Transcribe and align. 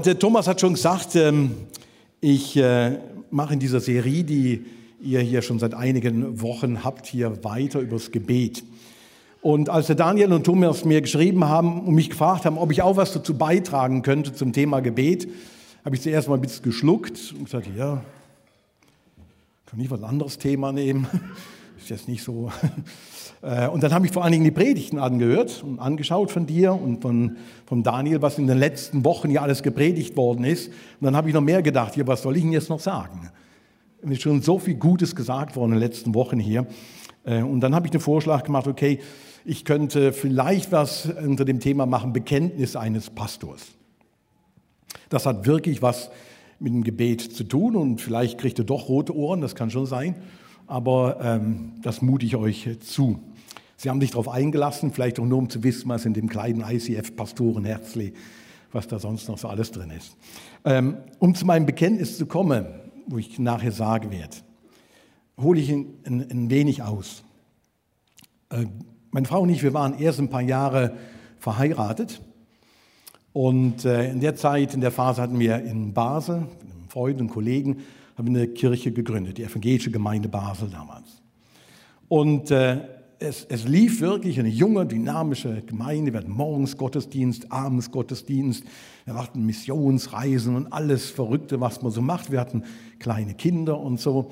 Und 0.00 0.06
der 0.06 0.18
Thomas 0.18 0.48
hat 0.48 0.62
schon 0.62 0.72
gesagt, 0.72 1.14
ähm, 1.14 1.56
ich 2.22 2.56
äh, 2.56 2.96
mache 3.30 3.52
in 3.52 3.60
dieser 3.60 3.80
Serie, 3.80 4.24
die 4.24 4.64
ihr 5.02 5.20
hier 5.20 5.42
schon 5.42 5.58
seit 5.58 5.74
einigen 5.74 6.40
Wochen 6.40 6.84
habt, 6.84 7.06
hier 7.06 7.44
weiter 7.44 7.80
übers 7.80 8.10
Gebet. 8.10 8.64
Und 9.42 9.68
als 9.68 9.88
der 9.88 9.96
Daniel 9.96 10.32
und 10.32 10.44
Thomas 10.44 10.86
mir 10.86 11.02
geschrieben 11.02 11.44
haben 11.44 11.82
und 11.82 11.94
mich 11.94 12.08
gefragt 12.08 12.46
haben, 12.46 12.56
ob 12.56 12.72
ich 12.72 12.80
auch 12.80 12.96
was 12.96 13.12
dazu 13.12 13.36
beitragen 13.36 14.00
könnte 14.00 14.32
zum 14.32 14.54
Thema 14.54 14.80
Gebet, 14.80 15.28
habe 15.84 15.94
ich 15.94 16.00
zuerst 16.00 16.28
mal 16.28 16.36
ein 16.36 16.40
bisschen 16.40 16.64
geschluckt 16.64 17.34
und 17.36 17.44
gesagt, 17.44 17.68
ja, 17.76 18.02
kann 19.66 19.80
ich 19.80 19.90
was 19.90 20.02
anderes 20.02 20.38
Thema 20.38 20.72
nehmen? 20.72 21.08
Ist 21.80 21.90
jetzt 21.90 22.08
nicht 22.08 22.22
so. 22.22 22.50
Äh, 23.42 23.68
und 23.68 23.82
dann 23.82 23.94
habe 23.94 24.04
ich 24.04 24.12
vor 24.12 24.22
allen 24.22 24.32
Dingen 24.32 24.44
die 24.44 24.50
Predigten 24.50 24.98
angehört 24.98 25.64
und 25.66 25.78
angeschaut 25.78 26.30
von 26.30 26.44
dir 26.44 26.74
und 26.74 27.00
von, 27.00 27.38
von 27.64 27.82
Daniel, 27.82 28.20
was 28.20 28.36
in 28.36 28.46
den 28.46 28.58
letzten 28.58 29.02
Wochen 29.02 29.30
ja 29.30 29.40
alles 29.40 29.62
gepredigt 29.62 30.14
worden 30.14 30.44
ist. 30.44 30.68
Und 30.68 31.06
dann 31.06 31.16
habe 31.16 31.28
ich 31.28 31.34
noch 31.34 31.40
mehr 31.40 31.62
gedacht, 31.62 31.96
ja, 31.96 32.06
was 32.06 32.20
soll 32.20 32.36
ich 32.36 32.42
denn 32.42 32.52
jetzt 32.52 32.68
noch 32.68 32.80
sagen? 32.80 33.30
Es 34.02 34.10
ist 34.10 34.20
schon 34.20 34.42
so 34.42 34.58
viel 34.58 34.74
Gutes 34.74 35.16
gesagt 35.16 35.56
worden 35.56 35.72
in 35.72 35.80
den 35.80 35.88
letzten 35.88 36.14
Wochen 36.14 36.38
hier. 36.38 36.66
Äh, 37.24 37.42
und 37.42 37.60
dann 37.60 37.74
habe 37.74 37.86
ich 37.86 37.90
den 37.90 38.02
Vorschlag 38.02 38.44
gemacht, 38.44 38.66
okay, 38.66 38.98
ich 39.46 39.64
könnte 39.64 40.12
vielleicht 40.12 40.70
was 40.70 41.06
unter 41.06 41.46
dem 41.46 41.60
Thema 41.60 41.86
machen, 41.86 42.12
Bekenntnis 42.12 42.76
eines 42.76 43.08
Pastors. 43.08 43.68
Das 45.08 45.24
hat 45.24 45.46
wirklich 45.46 45.80
was 45.80 46.10
mit 46.58 46.74
dem 46.74 46.84
Gebet 46.84 47.22
zu 47.22 47.44
tun 47.44 47.74
und 47.74 48.02
vielleicht 48.02 48.38
kriegt 48.38 48.58
ihr 48.58 48.66
doch 48.66 48.90
rote 48.90 49.16
Ohren, 49.16 49.40
das 49.40 49.54
kann 49.54 49.70
schon 49.70 49.86
sein, 49.86 50.14
aber 50.70 51.18
ähm, 51.20 51.72
das 51.82 52.00
mute 52.00 52.24
ich 52.24 52.36
euch 52.36 52.78
zu. 52.80 53.18
Sie 53.76 53.90
haben 53.90 54.00
sich 54.00 54.12
darauf 54.12 54.28
eingelassen, 54.28 54.92
vielleicht 54.92 55.18
auch 55.18 55.24
nur 55.24 55.38
um 55.38 55.50
zu 55.50 55.64
wissen, 55.64 55.88
was 55.88 56.04
in 56.04 56.14
dem 56.14 56.28
kleinen 56.28 56.62
ICF-Pastorenherzli, 56.62 58.12
was 58.70 58.86
da 58.86 59.00
sonst 59.00 59.28
noch 59.28 59.36
so 59.36 59.48
alles 59.48 59.72
drin 59.72 59.90
ist. 59.90 60.16
Ähm, 60.64 60.98
um 61.18 61.34
zu 61.34 61.44
meinem 61.44 61.66
Bekenntnis 61.66 62.16
zu 62.18 62.26
kommen, 62.26 62.66
wo 63.08 63.18
ich 63.18 63.38
nachher 63.40 63.72
sagen 63.72 64.12
werde, 64.12 64.36
hole 65.40 65.58
ich 65.58 65.72
ein, 65.72 65.86
ein, 66.06 66.30
ein 66.30 66.50
wenig 66.50 66.82
aus. 66.82 67.24
Äh, 68.50 68.66
meine 69.10 69.26
Frau 69.26 69.40
und 69.40 69.48
ich, 69.48 69.64
wir 69.64 69.74
waren 69.74 69.98
erst 69.98 70.20
ein 70.20 70.30
paar 70.30 70.42
Jahre 70.42 70.94
verheiratet. 71.40 72.20
Und 73.32 73.84
äh, 73.84 74.08
in 74.08 74.20
der 74.20 74.36
Zeit, 74.36 74.74
in 74.74 74.80
der 74.80 74.92
Phase 74.92 75.20
hatten 75.20 75.40
wir 75.40 75.64
in 75.64 75.94
Basel, 75.94 76.40
mit 76.40 76.72
einem 76.72 76.88
Freund 76.88 77.20
und 77.20 77.28
Kollegen, 77.28 77.78
haben 78.20 78.34
wir 78.34 78.42
eine 78.42 78.52
Kirche 78.52 78.92
gegründet, 78.92 79.38
die 79.38 79.44
evangelische 79.44 79.90
Gemeinde 79.90 80.28
Basel 80.28 80.68
damals. 80.68 81.22
Und 82.06 82.50
äh, 82.50 82.82
es, 83.18 83.46
es, 83.48 83.66
lief 83.66 84.02
wirklich 84.02 84.38
eine 84.38 84.50
junge, 84.50 84.84
dynamische 84.84 85.62
Gemeinde. 85.62 86.12
Wir 86.12 86.20
hatten 86.20 86.32
morgens 86.32 86.76
Gottesdienst, 86.76 87.50
abends 87.50 87.90
Gottesdienst. 87.90 88.64
Wir 89.06 89.14
machten 89.14 89.46
Missionsreisen 89.46 90.54
und 90.54 90.70
alles 90.70 91.08
Verrückte, 91.08 91.62
was 91.62 91.80
man 91.80 91.92
so 91.92 92.02
macht. 92.02 92.30
Wir 92.30 92.40
hatten 92.40 92.64
kleine 92.98 93.32
Kinder 93.32 93.80
und 93.80 93.98
so. 93.98 94.30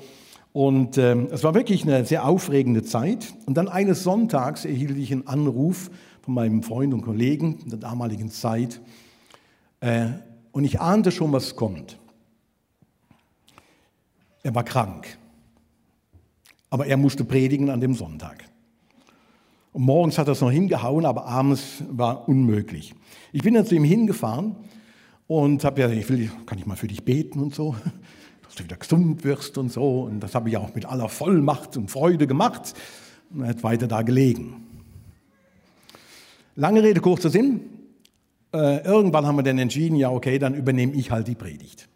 Und 0.53 0.99
äh, 0.99 1.15
es 1.31 1.43
war 1.43 1.55
wirklich 1.55 1.81
eine 1.81 2.05
sehr 2.05 2.25
aufregende 2.25 2.83
Zeit. 2.83 3.33
Und 3.47 3.57
dann 3.57 3.67
eines 3.67 4.03
Sonntags 4.03 4.65
erhielt 4.65 4.99
ich 4.99 5.11
einen 5.11 5.25
Anruf 5.25 5.89
von 6.21 6.35
meinem 6.35 6.61
Freund 6.61 6.93
und 6.93 7.01
Kollegen 7.01 7.57
in 7.63 7.71
der 7.71 7.79
damaligen 7.79 8.29
Zeit. 8.29 8.81
Äh, 9.79 10.09
und 10.51 10.63
ich 10.63 10.79
ahnte 10.79 11.09
schon, 11.11 11.31
was 11.31 11.55
kommt. 11.55 11.97
Er 14.43 14.55
war 14.55 14.63
krank. 14.63 15.17
Aber 16.69 16.85
er 16.85 16.97
musste 16.97 17.25
predigen 17.25 17.69
an 17.69 17.81
dem 17.81 17.93
Sonntag. 17.93 18.45
Und 19.71 19.83
morgens 19.83 20.17
hat 20.17 20.27
er 20.27 20.33
es 20.33 20.41
noch 20.41 20.51
hingehauen, 20.51 21.05
aber 21.05 21.25
abends 21.25 21.83
war 21.89 22.27
unmöglich. 22.27 22.95
Ich 23.31 23.43
bin 23.43 23.53
dann 23.53 23.65
zu 23.65 23.75
ihm 23.75 23.83
hingefahren 23.83 24.55
und 25.27 25.63
habe 25.63 25.81
gesagt, 25.81 25.95
ich 25.95 26.09
will, 26.09 26.31
kann 26.45 26.57
ich 26.57 26.65
mal 26.65 26.75
für 26.75 26.87
dich 26.87 27.03
beten 27.03 27.39
und 27.39 27.53
so, 27.53 27.75
dass 28.43 28.55
du 28.55 28.63
wieder 28.63 28.77
gesund 28.77 29.23
wirst 29.23 29.57
und 29.57 29.71
so. 29.71 30.01
Und 30.01 30.21
das 30.21 30.33
habe 30.35 30.49
ich 30.49 30.57
auch 30.57 30.73
mit 30.73 30.85
aller 30.85 31.09
Vollmacht 31.09 31.77
und 31.77 31.91
Freude 31.91 32.25
gemacht. 32.25 32.73
Und 33.31 33.41
er 33.41 33.49
hat 33.49 33.63
weiter 33.63 33.87
da 33.87 34.01
gelegen. 34.01 34.65
Lange 36.55 36.81
Rede, 36.83 36.99
kurzer 36.99 37.29
Sinn. 37.29 37.61
Äh, 38.51 38.83
irgendwann 38.83 39.27
haben 39.27 39.37
wir 39.37 39.43
dann 39.43 39.59
entschieden, 39.59 39.95
ja 39.95 40.09
okay, 40.09 40.39
dann 40.39 40.55
übernehme 40.55 40.93
ich 40.93 41.11
halt 41.11 41.27
die 41.27 41.35
Predigt. 41.35 41.88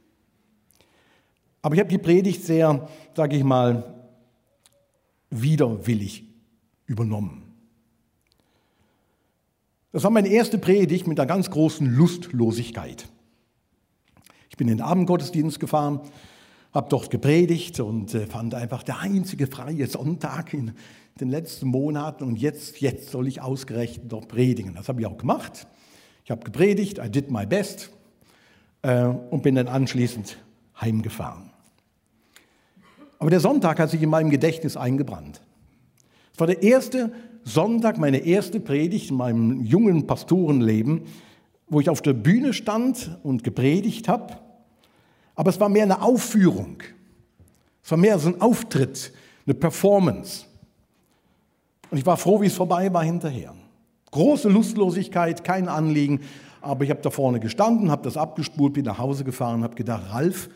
Aber 1.64 1.74
ich 1.76 1.80
habe 1.80 1.90
die 1.90 1.98
Predigt 1.98 2.44
sehr, 2.44 2.88
sage 3.16 3.38
ich 3.38 3.44
mal, 3.44 3.96
widerwillig 5.32 6.26
übernommen. 6.86 7.44
Das 9.94 10.04
war 10.04 10.12
meine 10.12 10.28
erste 10.28 10.58
Predigt 10.58 11.08
mit 11.08 11.20
einer 11.20 11.28
ganz 11.28 11.50
großen 11.50 11.88
Lustlosigkeit. 11.88 13.08
Ich 14.50 14.58
bin 14.58 14.68
in 14.68 14.78
den 14.78 14.86
Abendgottesdienst 14.86 15.60
gefahren, 15.60 16.02
habe 16.74 16.90
dort 16.90 17.10
gepredigt 17.10 17.80
und 17.80 18.14
äh, 18.14 18.28
fand 18.28 18.56
einfach 18.56 18.84
der 18.84 19.00
einzige 19.00 19.48
freie 19.48 19.88
Sonntag 19.88 20.54
in 20.54 20.74
den 21.20 21.30
letzten 21.30 21.68
Monaten 21.68 22.24
und 22.24 22.38
jetzt, 22.38 22.82
jetzt 22.82 23.10
soll 23.10 23.28
ich 23.28 23.42
ausgerechnet 23.42 24.12
dort 24.12 24.28
predigen. 24.28 24.74
Das 24.74 24.90
habe 24.90 25.00
ich 25.00 25.08
auch 25.08 25.18
gemacht. 25.18 25.68
Ich 26.26 26.32
habe 26.32 26.44
gepredigt, 26.44 26.98
I 26.98 27.10
did 27.10 27.32
my 27.32 27.46
best 27.46 27.92
äh, 28.82 29.06
und 29.06 29.44
bin 29.44 29.56
dann 29.56 29.68
anschließend 29.68 30.38
heimgefahren. 30.82 31.53
Aber 33.24 33.30
der 33.30 33.40
Sonntag 33.40 33.80
hat 33.80 33.90
sich 33.90 34.02
in 34.02 34.10
meinem 34.10 34.30
Gedächtnis 34.30 34.76
eingebrannt. 34.76 35.40
Es 36.34 36.40
war 36.42 36.48
der 36.48 36.62
erste 36.62 37.14
Sonntag 37.46 37.98
meine 37.98 38.18
erste 38.18 38.60
Predigt 38.60 39.12
in 39.12 39.16
meinem 39.16 39.64
jungen 39.64 40.08
Pastorenleben, 40.08 41.04
wo 41.70 41.80
ich 41.80 41.90
auf 41.90 42.02
der 42.02 42.12
Bühne 42.12 42.52
stand 42.52 43.18
und 43.24 43.46
gepredigt 43.46 44.10
habe. 44.10 44.40
Aber 45.36 45.52
es 45.52 45.60
war 45.62 45.70
mehr 45.70 45.84
eine 45.84 46.02
Aufführung. 46.02 46.84
Es 47.82 47.92
war 47.92 47.98
mehr 47.98 48.20
so 48.20 48.28
ein 48.28 48.42
Auftritt, 48.42 49.14
eine 49.46 49.54
Performance. 49.54 50.44
Und 51.92 52.00
ich 52.00 52.06
war 52.06 52.18
froh, 52.18 52.42
wie 52.42 52.48
es 52.48 52.56
vorbei 52.56 52.94
war 52.94 53.06
hinterher. 53.06 53.56
Große 54.12 54.50
Lustlosigkeit, 54.50 55.46
kein 55.46 55.70
Anliegen. 55.70 56.20
Aber 56.60 56.84
ich 56.84 56.90
habe 56.90 57.00
da 57.02 57.10
vorne 57.10 57.40
gestanden, 57.40 57.90
habe 57.90 58.04
das 58.04 58.18
abgespult, 58.18 58.74
bin 58.74 58.84
nach 58.84 58.98
Hause 58.98 59.24
gefahren, 59.24 59.64
habe 59.64 59.76
gedacht, 59.76 60.12
Ralf, 60.12 60.50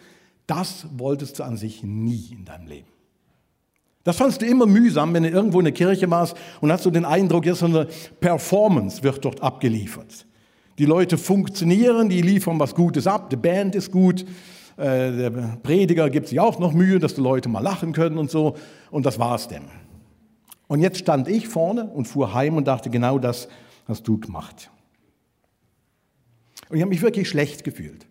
das 0.48 0.88
wolltest 0.98 1.40
du 1.40 1.44
an 1.44 1.58
sich 1.58 1.84
nie 1.84 2.30
in 2.32 2.46
deinem 2.46 2.68
Leben. 2.68 2.88
Das 4.04 4.16
fandst 4.16 4.42
du 4.42 4.46
immer 4.46 4.66
mühsam, 4.66 5.14
wenn 5.14 5.24
du 5.24 5.30
irgendwo 5.30 5.60
in 5.60 5.66
der 5.66 5.74
Kirche 5.74 6.10
warst 6.10 6.36
und 6.62 6.72
hast 6.72 6.86
du 6.86 6.92
den 6.92 7.04
Eindruck, 7.04 7.46
jetzt 7.46 7.62
eine 7.62 7.88
Performance 8.22 9.04
wird 9.04 9.24
dort 9.26 9.42
abgeliefert. 9.42 10.26
Die 10.78 10.86
Leute 10.86 11.18
funktionieren, 11.18 12.08
die 12.08 12.22
liefern 12.22 12.60
was 12.60 12.74
Gutes 12.74 13.06
ab, 13.06 13.30
die 13.30 13.36
Band 13.36 13.76
ist 13.76 13.92
gut, 13.92 14.26
äh, 14.78 15.12
der 15.12 15.32
Prediger 15.62 16.10
gibt 16.10 16.28
sich 16.28 16.40
auch 16.40 16.60
noch 16.60 16.72
Mühe, 16.72 17.00
dass 17.00 17.16
die 17.16 17.22
Leute 17.22 17.50
mal 17.50 17.60
lachen 17.60 17.94
können 17.94 18.18
und 18.18 18.32
so. 18.32 18.56
Und 18.92 19.06
das 19.06 19.20
war's 19.20 19.48
denn. 19.48 19.64
Und 20.68 20.82
jetzt 20.82 21.00
stand 21.00 21.28
ich 21.28 21.48
vorne 21.48 21.86
und 21.86 22.08
fuhr 22.08 22.34
heim 22.34 22.58
und 22.58 22.68
dachte, 22.68 22.90
genau 22.90 23.20
das 23.20 23.48
hast 23.88 24.08
du 24.08 24.20
gemacht. 24.20 24.70
Und 26.70 26.78
ich 26.78 26.82
habe 26.82 26.90
mich 26.90 27.02
wirklich 27.02 27.28
schlecht 27.28 27.64
gefühlt. 27.64 28.06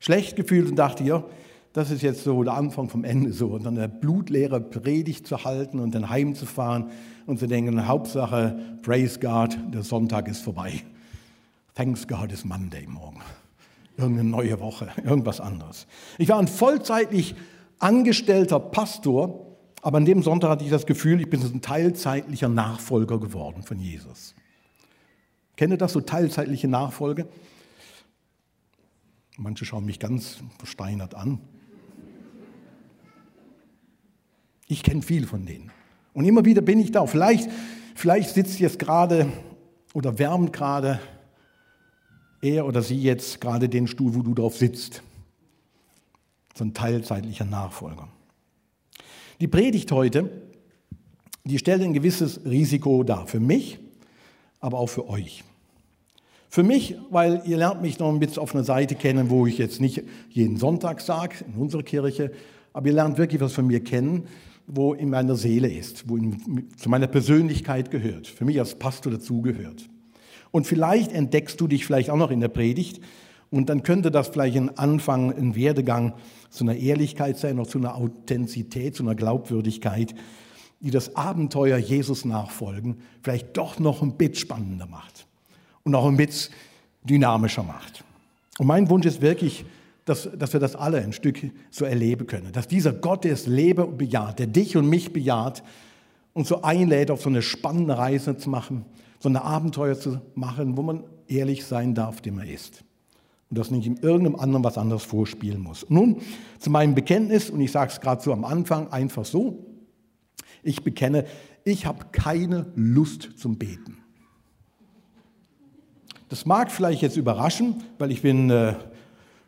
Schlecht 0.00 0.36
gefühlt 0.36 0.68
und 0.68 0.76
dachte, 0.76 1.04
ja, 1.04 1.24
das 1.74 1.90
ist 1.90 2.02
jetzt 2.02 2.22
so 2.22 2.44
der 2.44 2.54
Anfang 2.54 2.88
vom 2.88 3.02
Ende 3.02 3.32
so. 3.32 3.48
Und 3.48 3.64
dann 3.64 3.76
eine 3.76 3.88
blutleere 3.88 4.60
Predigt 4.60 5.26
zu 5.26 5.44
halten 5.44 5.80
und 5.80 5.92
dann 5.92 6.08
heimzufahren 6.08 6.90
und 7.26 7.40
zu 7.40 7.48
denken, 7.48 7.86
Hauptsache, 7.88 8.78
praise 8.82 9.18
God, 9.18 9.58
der 9.74 9.82
Sonntag 9.82 10.28
ist 10.28 10.40
vorbei. 10.40 10.82
Thanks 11.74 12.06
God 12.06 12.30
is 12.30 12.44
Monday 12.44 12.86
morgen. 12.86 13.20
Irgendeine 13.96 14.28
neue 14.28 14.60
Woche, 14.60 14.88
irgendwas 15.04 15.40
anderes. 15.40 15.88
Ich 16.16 16.28
war 16.28 16.38
ein 16.38 16.46
vollzeitlich 16.46 17.34
angestellter 17.80 18.60
Pastor, 18.60 19.56
aber 19.82 19.98
an 19.98 20.04
dem 20.04 20.22
Sonntag 20.22 20.50
hatte 20.50 20.64
ich 20.64 20.70
das 20.70 20.86
Gefühl, 20.86 21.20
ich 21.20 21.28
bin 21.28 21.42
ein 21.42 21.60
teilzeitlicher 21.60 22.48
Nachfolger 22.48 23.18
geworden 23.18 23.64
von 23.64 23.80
Jesus. 23.80 24.36
Kennt 25.56 25.72
ihr 25.72 25.76
das, 25.76 25.92
so 25.92 26.00
teilzeitliche 26.00 26.68
Nachfolge? 26.68 27.26
Manche 29.36 29.64
schauen 29.64 29.84
mich 29.84 29.98
ganz 29.98 30.38
versteinert 30.58 31.16
an. 31.16 31.40
Ich 34.68 34.82
kenne 34.82 35.02
viel 35.02 35.26
von 35.26 35.44
denen. 35.46 35.70
Und 36.12 36.24
immer 36.24 36.44
wieder 36.44 36.62
bin 36.62 36.80
ich 36.80 36.92
da. 36.92 37.06
Vielleicht, 37.06 37.50
vielleicht 37.94 38.30
sitzt 38.30 38.60
jetzt 38.60 38.78
gerade 38.78 39.26
oder 39.92 40.18
wärmt 40.18 40.52
gerade 40.52 41.00
er 42.40 42.66
oder 42.66 42.82
sie 42.82 43.00
jetzt 43.00 43.40
gerade 43.40 43.68
den 43.68 43.86
Stuhl, 43.86 44.14
wo 44.14 44.22
du 44.22 44.34
drauf 44.34 44.56
sitzt. 44.56 45.02
So 46.54 46.64
ein 46.64 46.74
teilzeitlicher 46.74 47.44
Nachfolger. 47.44 48.08
Die 49.40 49.48
Predigt 49.48 49.90
heute, 49.90 50.30
die 51.44 51.58
stellt 51.58 51.82
ein 51.82 51.92
gewisses 51.92 52.44
Risiko 52.44 53.02
dar. 53.02 53.26
Für 53.26 53.40
mich, 53.40 53.78
aber 54.60 54.78
auch 54.78 54.86
für 54.88 55.08
euch. 55.08 55.42
Für 56.48 56.62
mich, 56.62 56.96
weil 57.10 57.42
ihr 57.46 57.56
lernt 57.56 57.82
mich 57.82 57.98
noch 57.98 58.08
ein 58.08 58.20
bisschen 58.20 58.38
auf 58.38 58.54
einer 58.54 58.62
Seite 58.62 58.94
kennen, 58.94 59.28
wo 59.28 59.46
ich 59.46 59.58
jetzt 59.58 59.80
nicht 59.80 60.04
jeden 60.30 60.56
Sonntag 60.56 61.00
sage, 61.00 61.44
in 61.46 61.60
unserer 61.60 61.82
Kirche, 61.82 62.30
aber 62.72 62.86
ihr 62.86 62.92
lernt 62.92 63.18
wirklich 63.18 63.40
was 63.40 63.52
von 63.52 63.66
mir 63.66 63.82
kennen, 63.82 64.28
wo 64.66 64.94
in 64.94 65.10
meiner 65.10 65.36
Seele 65.36 65.70
ist, 65.70 66.08
wo 66.08 66.16
in, 66.16 66.68
zu 66.76 66.88
meiner 66.88 67.06
Persönlichkeit 67.06 67.90
gehört, 67.90 68.26
für 68.26 68.44
mich 68.44 68.58
als 68.58 68.76
Pastor 68.76 69.12
dazugehört. 69.12 69.88
Und 70.50 70.66
vielleicht 70.66 71.12
entdeckst 71.12 71.60
du 71.60 71.66
dich 71.66 71.84
vielleicht 71.84 72.10
auch 72.10 72.16
noch 72.16 72.30
in 72.30 72.40
der 72.40 72.48
Predigt 72.48 73.00
Und 73.54 73.68
dann 73.68 73.84
könnte 73.84 74.10
das 74.10 74.28
vielleicht 74.28 74.56
ein 74.56 74.76
Anfang, 74.78 75.32
ein 75.32 75.54
Werdegang 75.54 76.14
zu 76.50 76.64
einer 76.64 76.74
Ehrlichkeit 76.74 77.38
sein, 77.38 77.60
auch 77.60 77.68
zu 77.68 77.78
einer 77.78 77.94
Authentizität, 77.94 78.96
zu 78.96 79.04
einer 79.04 79.14
Glaubwürdigkeit, 79.14 80.12
die 80.80 80.90
das 80.90 81.14
Abenteuer 81.14 81.78
Jesus 81.78 82.24
nachfolgen 82.24 82.96
vielleicht 83.22 83.56
doch 83.56 83.78
noch 83.78 84.02
ein 84.02 84.16
bisschen 84.16 84.34
spannender 84.34 84.86
macht 84.86 85.28
und 85.84 85.94
auch 85.94 86.06
ein 86.06 86.16
bisschen 86.16 86.52
dynamischer 87.04 87.62
macht. 87.62 88.02
Und 88.58 88.66
mein 88.66 88.90
Wunsch 88.90 89.06
ist 89.06 89.22
wirklich, 89.22 89.64
dass, 90.04 90.28
dass 90.36 90.52
wir 90.52 90.60
das 90.60 90.76
alle 90.76 90.98
ein 90.98 91.12
Stück 91.12 91.40
so 91.70 91.84
erleben 91.84 92.26
können. 92.26 92.52
Dass 92.52 92.68
dieser 92.68 92.92
Gott, 92.92 93.24
der 93.24 93.32
es 93.32 93.46
Lebe 93.46 93.86
bejaht, 93.86 94.38
der 94.38 94.46
dich 94.46 94.76
und 94.76 94.88
mich 94.88 95.12
bejaht, 95.12 95.62
uns 96.34 96.48
so 96.48 96.62
einlädt, 96.62 97.10
auf 97.10 97.22
so 97.22 97.30
eine 97.30 97.42
spannende 97.42 97.96
Reise 97.96 98.36
zu 98.36 98.50
machen, 98.50 98.84
so 99.18 99.28
ein 99.28 99.36
Abenteuer 99.36 99.98
zu 99.98 100.20
machen, 100.34 100.76
wo 100.76 100.82
man 100.82 101.04
ehrlich 101.28 101.64
sein 101.64 101.94
darf, 101.94 102.20
dem 102.20 102.38
er 102.38 102.52
ist. 102.52 102.84
Und 103.48 103.58
das 103.58 103.70
nicht 103.70 103.86
in 103.86 103.96
irgendeinem 103.96 104.36
anderen 104.36 104.64
was 104.64 104.76
anderes 104.76 105.04
vorspielen 105.04 105.60
muss. 105.60 105.86
Nun 105.88 106.20
zu 106.58 106.70
meinem 106.70 106.94
Bekenntnis, 106.94 107.50
und 107.50 107.60
ich 107.60 107.72
sage 107.72 107.92
es 107.92 108.00
gerade 108.00 108.22
so 108.22 108.32
am 108.32 108.44
Anfang, 108.44 108.88
einfach 108.88 109.24
so. 109.24 109.64
Ich 110.62 110.82
bekenne, 110.82 111.24
ich 111.64 111.86
habe 111.86 112.06
keine 112.12 112.66
Lust 112.74 113.30
zum 113.36 113.56
Beten. 113.56 113.98
Das 116.28 116.46
mag 116.46 116.70
vielleicht 116.72 117.00
jetzt 117.00 117.16
überraschen, 117.16 117.82
weil 117.98 118.10
ich 118.10 118.22
bin 118.22 118.50
äh, 118.50 118.74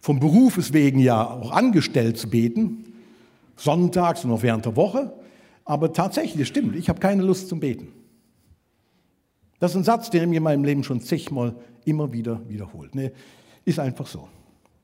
vom 0.01 0.21
Berufes 0.21 0.73
wegen 0.73 0.99
ja 0.99 1.29
auch 1.29 1.51
angestellt 1.51 2.19
zu 2.19 2.29
beten, 2.31 2.93
sonntags 3.57 4.25
und 4.25 4.31
auch 4.31 4.43
während 4.43 4.65
der 4.65 4.77
Woche. 4.77 5.13
Aber 5.65 5.93
tatsächlich, 5.93 6.47
stimmt, 6.47 6.77
ich 6.77 6.89
habe 6.89 7.01
keine 7.01 7.23
Lust 7.23 7.49
zum 7.49 7.61
Beten. 7.61 7.89
Das 9.59 9.73
ist 9.73 9.77
ein 9.79 9.85
Satz, 9.85 10.11
den 10.11 10.31
mir 10.31 10.37
in 10.37 10.43
meinem 10.43 10.65
Leben 10.65 10.85
schon 10.85 11.01
zigmal 11.01 11.57
immer 11.85 12.13
wieder 12.13 12.41
wiederholt. 12.49 12.95
Ne? 12.95 13.13
Ist 13.65 13.79
einfach 13.79 14.07
so. 14.07 14.29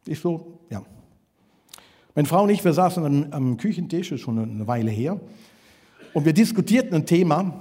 Ist 0.06 0.22
so, 0.22 0.58
ja. 0.70 0.82
Meine 2.14 2.26
Frau 2.26 2.42
und 2.42 2.50
ich, 2.50 2.64
wir 2.64 2.72
saßen 2.72 3.04
am, 3.04 3.26
am 3.30 3.56
Küchentisch, 3.56 4.12
ist 4.12 4.20
schon 4.20 4.38
eine 4.38 4.66
Weile 4.66 4.90
her, 4.90 5.20
und 6.12 6.26
wir 6.26 6.32
diskutierten 6.32 6.94
ein 6.94 7.06
Thema, 7.06 7.54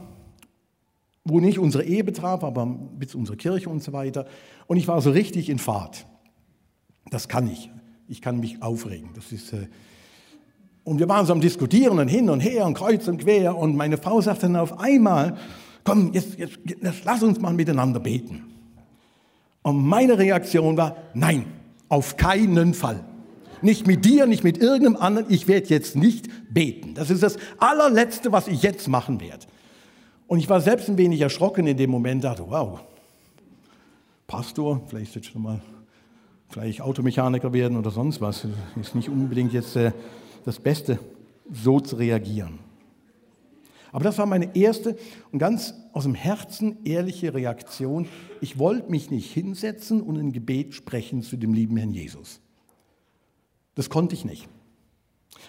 wo 1.23 1.39
nicht 1.39 1.59
unsere 1.59 1.83
Ehe 1.83 2.03
betraf, 2.03 2.43
aber 2.43 2.65
mit 2.65 3.13
unserer 3.15 3.37
Kirche 3.37 3.69
und 3.69 3.83
so 3.83 3.93
weiter. 3.93 4.25
Und 4.67 4.77
ich 4.77 4.87
war 4.87 5.01
so 5.01 5.11
richtig 5.11 5.49
in 5.49 5.59
Fahrt. 5.59 6.05
Das 7.11 7.27
kann 7.27 7.47
ich. 7.47 7.69
Ich 8.07 8.21
kann 8.21 8.39
mich 8.39 8.63
aufregen. 8.63 9.11
Das 9.13 9.31
ist, 9.31 9.53
äh 9.53 9.67
und 10.83 10.97
wir 10.97 11.07
waren 11.07 11.25
so 11.27 11.33
am 11.33 11.41
Diskutieren 11.41 11.99
und 11.99 12.07
hin 12.07 12.29
und 12.29 12.39
her 12.39 12.65
und 12.65 12.73
kreuz 12.73 13.07
und 13.07 13.19
quer. 13.19 13.55
Und 13.55 13.75
meine 13.75 13.97
Frau 13.97 14.19
sagte 14.19 14.47
dann 14.47 14.55
auf 14.55 14.79
einmal, 14.79 15.37
komm, 15.83 16.11
jetzt, 16.13 16.39
jetzt, 16.39 16.57
jetzt 16.65 17.03
lass 17.03 17.21
uns 17.21 17.39
mal 17.39 17.53
miteinander 17.53 17.99
beten. 17.99 18.43
Und 19.61 19.85
meine 19.85 20.17
Reaktion 20.17 20.77
war, 20.77 20.97
nein, 21.13 21.45
auf 21.87 22.17
keinen 22.17 22.73
Fall. 22.73 23.03
Nicht 23.61 23.85
mit 23.85 24.05
dir, 24.05 24.25
nicht 24.25 24.43
mit 24.43 24.57
irgendeinem 24.57 24.95
anderen. 24.95 25.27
Ich 25.29 25.47
werde 25.47 25.67
jetzt 25.67 25.95
nicht 25.95 26.27
beten. 26.51 26.95
Das 26.95 27.11
ist 27.11 27.21
das 27.21 27.37
allerletzte, 27.59 28.31
was 28.31 28.47
ich 28.47 28.63
jetzt 28.63 28.87
machen 28.87 29.21
werde. 29.21 29.45
Und 30.25 30.39
ich 30.39 30.49
war 30.49 30.61
selbst 30.61 30.89
ein 30.89 30.97
wenig 30.97 31.21
erschrocken 31.21 31.67
in 31.67 31.77
dem 31.77 31.91
Moment, 31.91 32.23
dachte, 32.23 32.45
wow, 32.47 32.79
Pastor, 34.25 34.81
vielleicht 34.87 35.13
jetzt 35.13 35.27
schon 35.27 35.43
mal 35.43 35.61
vielleicht 36.51 36.81
Automechaniker 36.81 37.53
werden 37.53 37.77
oder 37.77 37.91
sonst 37.91 38.21
was. 38.21 38.45
Ist 38.79 38.95
nicht 38.95 39.09
unbedingt 39.09 39.53
jetzt 39.53 39.75
äh, 39.75 39.91
das 40.45 40.59
Beste, 40.59 40.99
so 41.51 41.79
zu 41.79 41.95
reagieren. 41.95 42.59
Aber 43.91 44.03
das 44.03 44.17
war 44.17 44.25
meine 44.25 44.55
erste 44.55 44.97
und 45.31 45.39
ganz 45.39 45.73
aus 45.91 46.03
dem 46.03 46.15
Herzen 46.15 46.77
ehrliche 46.85 47.33
Reaktion. 47.33 48.07
Ich 48.39 48.57
wollte 48.57 48.89
mich 48.89 49.11
nicht 49.11 49.33
hinsetzen 49.33 50.01
und 50.01 50.17
ein 50.17 50.31
Gebet 50.31 50.73
sprechen 50.73 51.23
zu 51.23 51.35
dem 51.35 51.53
lieben 51.53 51.75
Herrn 51.75 51.91
Jesus. 51.91 52.39
Das 53.75 53.89
konnte 53.89 54.15
ich 54.15 54.23
nicht. 54.23 54.47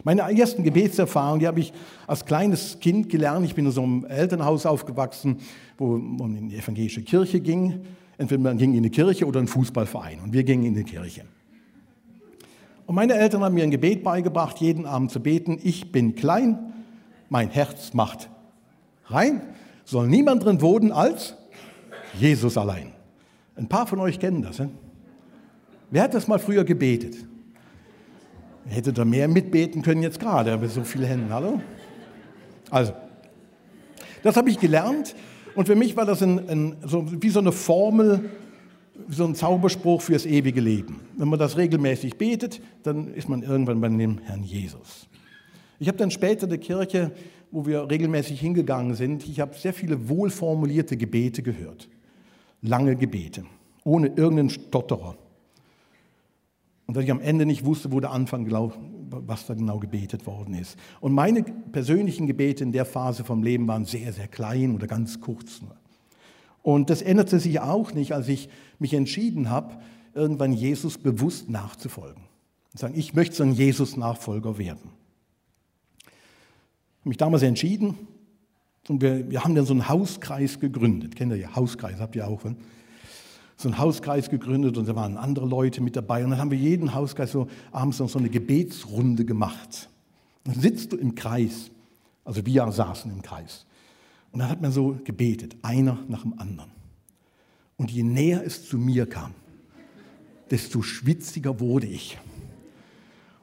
Meine 0.04 0.22
ersten 0.22 0.64
Gebetserfahrungen, 0.64 1.40
die 1.40 1.46
habe 1.46 1.60
ich 1.60 1.72
als 2.06 2.24
kleines 2.24 2.80
Kind 2.80 3.08
gelernt. 3.08 3.44
Ich 3.44 3.54
bin 3.54 3.66
in 3.66 3.72
so 3.72 3.82
einem 3.82 4.04
Elternhaus 4.06 4.64
aufgewachsen, 4.66 5.38
wo 5.76 5.98
man 5.98 6.34
in 6.34 6.48
die 6.48 6.56
evangelische 6.56 7.02
Kirche 7.02 7.40
ging. 7.40 7.84
Entweder 8.22 8.40
man 8.40 8.56
ging 8.56 8.74
in 8.74 8.84
die 8.84 8.90
Kirche 8.90 9.26
oder 9.26 9.40
in 9.40 9.46
einen 9.46 9.48
Fußballverein. 9.48 10.20
Und 10.20 10.32
wir 10.32 10.44
gingen 10.44 10.64
in 10.64 10.74
die 10.76 10.84
Kirche. 10.84 11.24
Und 12.86 12.94
meine 12.94 13.14
Eltern 13.14 13.42
haben 13.42 13.56
mir 13.56 13.64
ein 13.64 13.72
Gebet 13.72 14.04
beigebracht, 14.04 14.58
jeden 14.58 14.86
Abend 14.86 15.10
zu 15.10 15.18
beten. 15.18 15.58
Ich 15.60 15.90
bin 15.90 16.14
klein, 16.14 16.72
mein 17.28 17.50
Herz 17.50 17.94
macht 17.94 18.30
rein, 19.06 19.42
soll 19.84 20.06
niemand 20.06 20.44
drin 20.44 20.60
wohnen 20.60 20.92
als 20.92 21.36
Jesus 22.16 22.56
allein. 22.56 22.92
Ein 23.56 23.68
paar 23.68 23.88
von 23.88 23.98
euch 23.98 24.20
kennen 24.20 24.40
das. 24.40 24.58
He? 24.58 24.68
Wer 25.90 26.04
hat 26.04 26.14
das 26.14 26.28
mal 26.28 26.38
früher 26.38 26.62
gebetet? 26.62 27.16
Hätte 28.66 28.92
da 28.92 29.04
mehr 29.04 29.26
mitbeten 29.26 29.82
können 29.82 30.04
jetzt 30.04 30.20
gerade, 30.20 30.52
aber 30.52 30.68
so 30.68 30.84
viele 30.84 31.06
Hände, 31.06 31.34
hallo? 31.34 31.60
Also, 32.70 32.92
das 34.22 34.36
habe 34.36 34.48
ich 34.48 34.60
gelernt 34.60 35.16
und 35.54 35.66
für 35.66 35.74
mich 35.76 35.96
war 35.96 36.06
das 36.06 36.22
ein, 36.22 36.48
ein, 36.48 36.76
so, 36.84 37.06
wie 37.22 37.28
so 37.30 37.40
eine 37.40 37.52
Formel, 37.52 38.30
wie 39.06 39.14
so 39.14 39.24
ein 39.24 39.34
Zauberspruch 39.34 40.02
fürs 40.02 40.26
ewige 40.26 40.60
Leben. 40.60 41.00
Wenn 41.16 41.28
man 41.28 41.38
das 41.38 41.56
regelmäßig 41.56 42.16
betet, 42.16 42.60
dann 42.82 43.12
ist 43.14 43.28
man 43.28 43.42
irgendwann 43.42 43.80
bei 43.80 43.88
dem 43.88 44.18
Herrn 44.18 44.42
Jesus. 44.42 45.08
Ich 45.78 45.88
habe 45.88 45.98
dann 45.98 46.10
später 46.10 46.44
in 46.44 46.50
der 46.50 46.58
Kirche, 46.58 47.10
wo 47.50 47.66
wir 47.66 47.90
regelmäßig 47.90 48.40
hingegangen 48.40 48.94
sind, 48.94 49.28
ich 49.28 49.40
habe 49.40 49.54
sehr 49.54 49.74
viele 49.74 50.08
wohlformulierte 50.08 50.96
Gebete 50.96 51.42
gehört. 51.42 51.88
Lange 52.62 52.96
Gebete, 52.96 53.44
ohne 53.84 54.08
irgendeinen 54.08 54.50
Stotterer. 54.50 55.16
Und 56.86 56.96
dass 56.96 57.04
ich 57.04 57.10
am 57.10 57.20
Ende 57.20 57.46
nicht 57.46 57.64
wusste, 57.64 57.92
wo 57.92 58.00
der 58.00 58.10
Anfang, 58.10 58.46
was 59.12 59.46
da 59.46 59.54
genau 59.54 59.78
gebetet 59.78 60.26
worden 60.26 60.54
ist. 60.54 60.78
Und 61.00 61.12
meine 61.12 61.42
persönlichen 61.42 62.26
Gebete 62.26 62.64
in 62.64 62.72
der 62.72 62.84
Phase 62.84 63.24
vom 63.24 63.42
Leben 63.42 63.66
waren 63.68 63.84
sehr, 63.84 64.12
sehr 64.12 64.28
klein 64.28 64.74
oder 64.74 64.86
ganz 64.86 65.20
kurz 65.20 65.62
nur. 65.62 65.76
Und 66.62 66.90
das 66.90 67.02
änderte 67.02 67.38
sich 67.40 67.60
auch 67.60 67.92
nicht, 67.92 68.12
als 68.12 68.28
ich 68.28 68.48
mich 68.78 68.94
entschieden 68.94 69.50
habe, 69.50 69.78
irgendwann 70.14 70.52
Jesus 70.52 70.98
bewusst 70.98 71.50
nachzufolgen. 71.50 72.22
Und 72.72 72.78
sagen, 72.78 72.94
ich 72.96 73.14
möchte 73.14 73.36
so 73.36 73.42
ein 73.42 73.52
Jesus-Nachfolger 73.52 74.58
werden. 74.58 74.90
Ich 76.00 77.00
habe 77.00 77.08
mich 77.08 77.16
damals 77.16 77.42
entschieden 77.42 77.96
und 78.88 79.02
wir, 79.02 79.30
wir 79.30 79.44
haben 79.44 79.54
dann 79.54 79.66
so 79.66 79.72
einen 79.72 79.88
Hauskreis 79.88 80.60
gegründet. 80.60 81.16
Kennt 81.16 81.32
ihr 81.32 81.38
ja 81.38 81.56
Hauskreis, 81.56 81.98
habt 81.98 82.14
ihr 82.16 82.26
auch. 82.28 82.44
Ne? 82.44 82.56
So 83.62 83.68
einen 83.68 83.78
Hauskreis 83.78 84.28
gegründet 84.28 84.76
und 84.76 84.88
da 84.88 84.94
waren 84.94 85.16
andere 85.16 85.46
Leute 85.46 85.80
mit 85.80 85.96
dabei. 85.96 86.24
Und 86.24 86.30
dann 86.30 86.38
haben 86.38 86.50
wir 86.50 86.58
jeden 86.58 86.94
Hauskreis 86.94 87.32
so 87.32 87.48
abends 87.70 87.98
noch 87.98 88.08
so 88.08 88.18
eine 88.18 88.28
Gebetsrunde 88.28 89.24
gemacht. 89.24 89.88
dann 90.44 90.60
sitzt 90.60 90.92
du 90.92 90.96
im 90.96 91.14
Kreis, 91.14 91.70
also 92.24 92.44
wir 92.44 92.70
saßen 92.70 93.10
im 93.10 93.22
Kreis. 93.22 93.66
Und 94.32 94.40
dann 94.40 94.48
hat 94.48 94.60
man 94.60 94.72
so 94.72 94.98
gebetet, 95.04 95.56
einer 95.62 95.98
nach 96.08 96.22
dem 96.22 96.38
anderen. 96.38 96.70
Und 97.76 97.90
je 97.90 98.02
näher 98.02 98.42
es 98.44 98.68
zu 98.68 98.78
mir 98.78 99.06
kam, 99.06 99.34
desto 100.50 100.82
schwitziger 100.82 101.60
wurde 101.60 101.86
ich. 101.86 102.18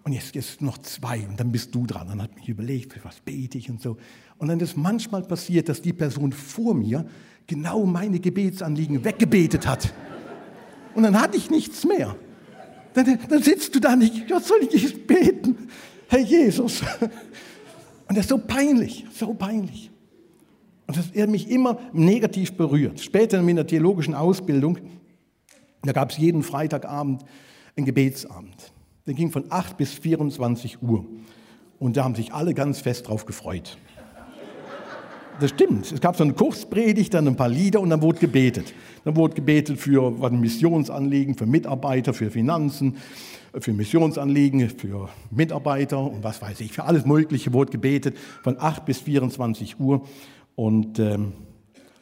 Und 0.03 0.13
jetzt 0.13 0.35
ist 0.35 0.61
noch 0.61 0.77
zwei 0.79 1.27
und 1.27 1.39
dann 1.39 1.51
bist 1.51 1.75
du 1.75 1.85
dran. 1.85 2.07
Dann 2.07 2.21
hat 2.21 2.35
mich 2.35 2.49
überlegt, 2.49 2.93
für 2.93 3.03
was 3.03 3.19
bete 3.19 3.57
ich 3.57 3.69
und 3.69 3.81
so. 3.81 3.97
Und 4.37 4.47
dann 4.47 4.59
ist 4.59 4.77
manchmal 4.77 5.21
passiert, 5.23 5.69
dass 5.69 5.81
die 5.81 5.93
Person 5.93 6.31
vor 6.31 6.73
mir 6.73 7.05
genau 7.45 7.85
meine 7.85 8.19
Gebetsanliegen 8.19 9.03
weggebetet 9.03 9.67
hat. 9.67 9.93
Und 10.95 11.03
dann 11.03 11.19
hatte 11.19 11.37
ich 11.37 11.49
nichts 11.49 11.85
mehr. 11.85 12.15
Dann, 12.93 13.19
dann 13.29 13.43
sitzt 13.43 13.75
du 13.75 13.79
da 13.79 13.95
nicht, 13.95 14.29
was 14.29 14.47
soll 14.47 14.59
ich 14.69 14.81
jetzt 14.81 15.07
beten? 15.07 15.69
Herr 16.07 16.19
Jesus. 16.19 16.81
Und 18.07 18.17
das 18.17 18.25
ist 18.25 18.29
so 18.29 18.39
peinlich, 18.39 19.05
so 19.13 19.33
peinlich. 19.33 19.91
Und 20.87 20.97
das 20.97 21.05
hat 21.15 21.29
mich 21.29 21.49
immer 21.51 21.77
negativ 21.93 22.53
berührt. 22.53 22.99
Später 22.99 23.39
in 23.39 23.45
meiner 23.45 23.67
theologischen 23.67 24.15
Ausbildung, 24.15 24.79
da 25.83 25.91
gab 25.91 26.09
es 26.09 26.17
jeden 26.17 26.41
Freitagabend 26.41 27.23
einen 27.77 27.85
Gebetsabend. 27.85 28.73
Der 29.05 29.13
ging 29.13 29.31
von 29.31 29.45
8 29.49 29.77
bis 29.77 29.93
24 29.93 30.81
Uhr. 30.81 31.05
Und 31.77 31.95
da 31.95 32.03
haben 32.03 32.15
sich 32.15 32.33
alle 32.33 32.53
ganz 32.53 32.79
fest 32.79 33.07
drauf 33.07 33.25
gefreut. 33.25 33.77
Das 35.39 35.51
stimmt. 35.51 35.89
Es 35.89 36.01
gab 36.01 36.17
so 36.17 36.23
eine 36.25 36.33
Kurspredigt, 36.33 37.13
dann 37.13 37.25
ein 37.25 37.37
paar 37.37 37.47
Lieder 37.47 37.79
und 37.79 37.89
dann 37.89 38.01
wurde 38.01 38.19
gebetet. 38.19 38.73
Dann 39.05 39.15
wurde 39.15 39.35
gebetet 39.35 39.79
für 39.79 40.11
Missionsanliegen, 40.31 41.35
für 41.35 41.45
Mitarbeiter, 41.45 42.13
für 42.13 42.29
Finanzen, 42.29 42.97
für 43.57 43.71
Missionsanliegen, 43.71 44.69
für 44.69 45.07
Mitarbeiter 45.31 45.99
und 45.99 46.23
was 46.23 46.41
weiß 46.41 46.59
ich. 46.59 46.73
Für 46.73 46.83
alles 46.83 47.05
Mögliche 47.05 47.53
wurde 47.53 47.71
gebetet 47.71 48.17
von 48.43 48.57
8 48.59 48.83
bis 48.85 48.99
24 48.99 49.79
Uhr. 49.79 50.05
Und 50.55 50.99
ähm, 50.99 51.31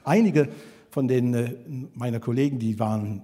einige 0.03 0.49
von 0.89 1.07
den 1.07 1.33
äh, 1.35 1.53
meiner 1.93 2.19
Kollegen, 2.19 2.57
die 2.57 2.79
waren 2.79 3.21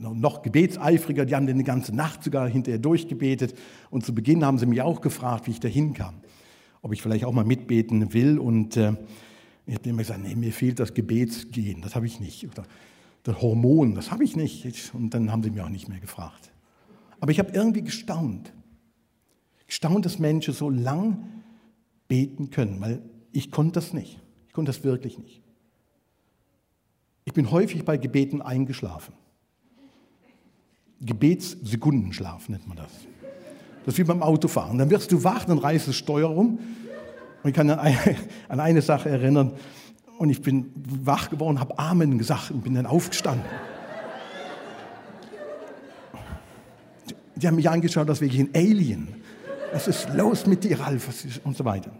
noch 0.00 0.42
gebetseifriger, 0.42 1.26
die 1.26 1.36
haben 1.36 1.46
den 1.46 1.58
die 1.58 1.64
ganze 1.64 1.94
Nacht 1.94 2.24
sogar 2.24 2.48
hinterher 2.48 2.80
durchgebetet. 2.80 3.54
Und 3.90 4.04
zu 4.04 4.12
Beginn 4.16 4.44
haben 4.44 4.58
sie 4.58 4.66
mich 4.66 4.82
auch 4.82 5.00
gefragt, 5.00 5.46
wie 5.46 5.52
ich 5.52 5.60
da 5.60 5.68
hinkam, 5.68 6.14
ob 6.82 6.92
ich 6.92 7.02
vielleicht 7.02 7.24
auch 7.24 7.32
mal 7.32 7.44
mitbeten 7.44 8.12
will. 8.12 8.40
Und 8.40 8.76
äh, 8.76 8.94
ich 9.66 9.74
habe 9.74 9.88
immer 9.88 9.98
gesagt, 9.98 10.22
nee, 10.22 10.34
mir 10.34 10.52
fehlt 10.52 10.78
das 10.78 10.92
Gebetsgehen, 10.92 11.80
das 11.80 11.94
habe 11.94 12.06
ich 12.06 12.20
nicht. 12.20 12.46
Oder 12.46 12.64
das 13.22 13.40
Hormon, 13.40 13.94
das 13.94 14.10
habe 14.10 14.24
ich 14.24 14.36
nicht. 14.36 14.92
Und 14.94 15.14
dann 15.14 15.32
haben 15.32 15.42
sie 15.42 15.50
mich 15.50 15.62
auch 15.62 15.70
nicht 15.70 15.88
mehr 15.88 16.00
gefragt. 16.00 16.52
Aber 17.20 17.32
ich 17.32 17.38
habe 17.38 17.52
irgendwie 17.52 17.82
gestaunt. 17.82 18.52
Gestaunt, 19.66 20.04
dass 20.04 20.18
Menschen 20.18 20.52
so 20.52 20.68
lang 20.68 21.42
beten 22.06 22.50
können, 22.50 22.80
weil 22.80 23.02
ich 23.32 23.50
konnte 23.50 23.72
das 23.72 23.94
nicht. 23.94 24.20
Ich 24.46 24.52
konnte 24.52 24.70
das 24.70 24.84
wirklich 24.84 25.18
nicht. 25.18 25.40
Ich 27.24 27.32
bin 27.32 27.50
häufig 27.50 27.84
bei 27.84 27.96
Gebeten 27.96 28.42
eingeschlafen. 28.42 29.14
Gebetssekundenschlaf 31.00 32.48
nennt 32.50 32.68
man 32.68 32.76
das. 32.76 32.92
Das 33.84 33.94
ist 33.94 33.98
wie 33.98 34.04
beim 34.04 34.22
Autofahren. 34.22 34.78
Dann 34.78 34.90
wirst 34.90 35.10
du 35.12 35.24
wach, 35.24 35.44
dann 35.44 35.58
reißt 35.58 35.88
das 35.88 35.96
Steuer 35.96 36.28
rum. 36.28 36.58
Und 37.44 37.50
ich 37.50 37.54
kann 37.54 37.70
an 38.48 38.60
eine, 38.60 38.82
Sache 38.82 39.10
erinnern. 39.10 39.52
Und 40.18 40.30
ich 40.30 40.40
bin 40.40 40.72
wach 40.74 41.28
geworden, 41.30 41.60
habe 41.60 41.78
Amen 41.78 42.18
gesagt 42.18 42.50
und 42.50 42.64
bin 42.64 42.74
dann 42.74 42.86
aufgestanden. 42.86 43.44
Die 47.36 47.46
haben 47.46 47.56
mich 47.56 47.68
angeschaut, 47.68 48.08
als 48.08 48.20
wäre 48.20 48.32
ich 48.32 48.40
ein 48.40 48.50
Alien. 48.54 49.08
Was 49.72 49.88
ist 49.88 50.08
los 50.14 50.46
mit 50.46 50.64
dir, 50.64 50.80
Ralf? 50.80 51.08
Und 51.44 51.56
so 51.56 51.64
weiter. 51.64 51.90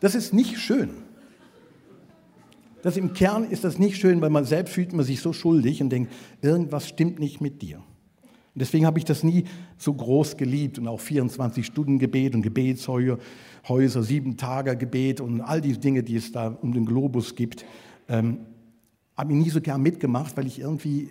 Das 0.00 0.14
ist 0.14 0.32
nicht 0.32 0.58
schön. 0.58 0.90
Das 2.82 2.96
im 2.96 3.12
Kern 3.12 3.44
ist 3.44 3.64
das 3.64 3.78
nicht 3.78 3.98
schön, 3.98 4.20
weil 4.20 4.30
man 4.30 4.44
selbst 4.44 4.72
fühlt 4.72 4.92
man 4.92 5.04
sich 5.04 5.20
so 5.20 5.32
schuldig 5.32 5.82
und 5.82 5.90
denkt, 5.90 6.12
irgendwas 6.40 6.88
stimmt 6.88 7.18
nicht 7.18 7.40
mit 7.40 7.60
dir. 7.60 7.82
Und 8.54 8.60
deswegen 8.60 8.84
habe 8.84 8.98
ich 8.98 9.04
das 9.06 9.22
nie 9.22 9.44
so 9.78 9.94
groß 9.94 10.36
geliebt 10.36 10.78
und 10.78 10.86
auch 10.86 11.00
24 11.00 11.64
Stunden 11.64 11.98
Gebet 11.98 12.34
und 12.34 12.42
Gebetshäuser, 12.42 14.02
sieben 14.02 14.36
Tage 14.36 14.76
Gebet 14.76 15.20
und 15.20 15.40
all 15.40 15.62
die 15.62 15.72
Dinge, 15.78 16.02
die 16.02 16.16
es 16.16 16.32
da 16.32 16.48
um 16.48 16.72
den 16.74 16.84
Globus 16.84 17.34
gibt, 17.34 17.64
ähm, 18.08 18.40
habe 19.16 19.32
ich 19.32 19.38
nie 19.38 19.50
so 19.50 19.60
gern 19.60 19.80
mitgemacht, 19.82 20.36
weil 20.36 20.46
ich 20.46 20.58
irgendwie 20.58 21.08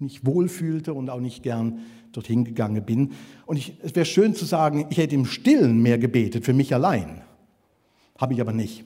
nicht 0.00 0.26
wohlfühlte 0.26 0.92
und 0.92 1.08
auch 1.08 1.20
nicht 1.20 1.42
gern 1.42 1.80
dorthin 2.10 2.44
gegangen 2.44 2.84
bin. 2.84 3.12
Und 3.46 3.56
ich, 3.56 3.74
es 3.82 3.94
wäre 3.94 4.04
schön 4.04 4.34
zu 4.34 4.44
sagen, 4.44 4.86
ich 4.90 4.98
hätte 4.98 5.14
im 5.14 5.24
Stillen 5.24 5.80
mehr 5.82 5.98
gebetet, 5.98 6.44
für 6.44 6.52
mich 6.52 6.74
allein. 6.74 7.22
Habe 8.18 8.34
ich 8.34 8.40
aber 8.40 8.52
nicht. 8.52 8.84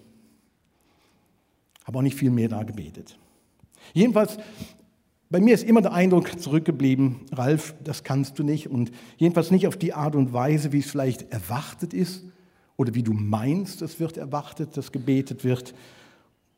Habe 1.85 1.99
auch 1.99 2.03
nicht 2.03 2.17
viel 2.17 2.31
mehr 2.31 2.49
da 2.49 2.63
gebetet. 2.63 3.19
Jedenfalls 3.95 4.39
bei 5.29 5.41
mir 5.41 5.55
ist 5.55 5.65
immer 5.65 5.83
der 5.83 5.93
Eindruck 5.93 6.41
zurückgeblieben, 6.41 7.21
Ralf, 7.33 7.75
das 7.83 8.05
kannst 8.05 8.39
du 8.39 8.45
nicht 8.45 8.69
und 8.69 8.93
jedenfalls 9.17 9.51
nicht 9.51 9.67
auf 9.67 9.77
die 9.77 9.93
Art 9.93 10.15
und 10.15 10.33
Weise, 10.33 10.73
wie 10.73 10.79
es 10.79 10.91
vielleicht 10.91 11.33
erwartet 11.33 11.93
ist 11.95 12.25
oder 12.77 12.95
wie 12.95 13.03
du 13.03 13.13
meinst, 13.13 13.83
es 13.83 13.99
wird 13.99 14.17
erwartet, 14.17 14.77
dass 14.77 14.93
gebetet 14.93 15.45
wird 15.45 15.75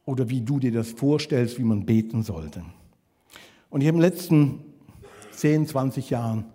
oder 0.04 0.28
wie 0.28 0.42
du 0.42 0.58
dir 0.58 0.72
das 0.72 0.90
vorstellst, 0.90 1.58
wie 1.58 1.64
man 1.64 1.86
beten 1.86 2.22
sollte. 2.22 2.62
Und 3.70 3.80
ich 3.80 3.88
habe 3.88 3.98
in 3.98 4.02
den 4.02 4.10
letzten 4.10 4.60
10, 5.32 5.66
20 5.66 6.10
Jahren 6.10 6.46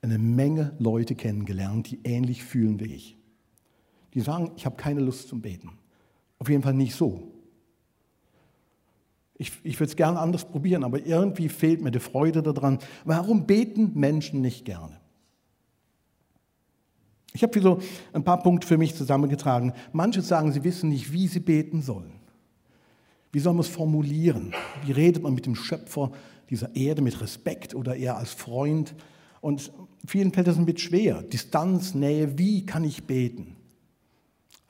eine 0.00 0.18
Menge 0.18 0.74
Leute 0.78 1.14
kennengelernt, 1.14 1.90
die 1.90 2.00
ähnlich 2.04 2.44
fühlen 2.44 2.80
wie 2.80 2.94
ich. 2.94 3.16
Die 4.14 4.20
sagen, 4.20 4.52
ich 4.56 4.66
habe 4.66 4.76
keine 4.76 5.00
Lust 5.00 5.28
zum 5.28 5.40
Beten. 5.40 5.70
Auf 6.38 6.48
jeden 6.48 6.62
Fall 6.62 6.74
nicht 6.74 6.94
so. 6.94 7.31
Ich, 9.42 9.50
ich 9.64 9.80
würde 9.80 9.90
es 9.90 9.96
gerne 9.96 10.20
anders 10.20 10.44
probieren, 10.44 10.84
aber 10.84 11.04
irgendwie 11.04 11.48
fehlt 11.48 11.82
mir 11.82 11.90
die 11.90 11.98
Freude 11.98 12.44
daran. 12.44 12.78
Warum 13.04 13.44
beten 13.44 13.90
Menschen 13.94 14.40
nicht 14.40 14.64
gerne? 14.64 15.00
Ich 17.32 17.42
habe 17.42 17.60
so 17.60 17.80
ein 18.12 18.22
paar 18.22 18.40
Punkte 18.40 18.68
für 18.68 18.78
mich 18.78 18.94
zusammengetragen. 18.94 19.72
Manche 19.90 20.22
sagen, 20.22 20.52
sie 20.52 20.62
wissen 20.62 20.90
nicht, 20.90 21.12
wie 21.12 21.26
sie 21.26 21.40
beten 21.40 21.82
sollen. 21.82 22.12
Wie 23.32 23.40
soll 23.40 23.54
man 23.54 23.62
es 23.62 23.68
formulieren? 23.68 24.54
Wie 24.84 24.92
redet 24.92 25.24
man 25.24 25.34
mit 25.34 25.46
dem 25.46 25.56
Schöpfer 25.56 26.12
dieser 26.48 26.76
Erde 26.76 27.02
mit 27.02 27.20
Respekt 27.20 27.74
oder 27.74 27.96
eher 27.96 28.18
als 28.18 28.30
Freund? 28.30 28.94
Und 29.40 29.72
vielen 30.06 30.32
fällt 30.32 30.46
das 30.46 30.56
ein 30.56 30.66
bisschen 30.66 30.90
schwer. 30.90 31.22
Distanz, 31.22 31.96
Nähe, 31.96 32.38
wie 32.38 32.64
kann 32.64 32.84
ich 32.84 33.08
beten? 33.08 33.56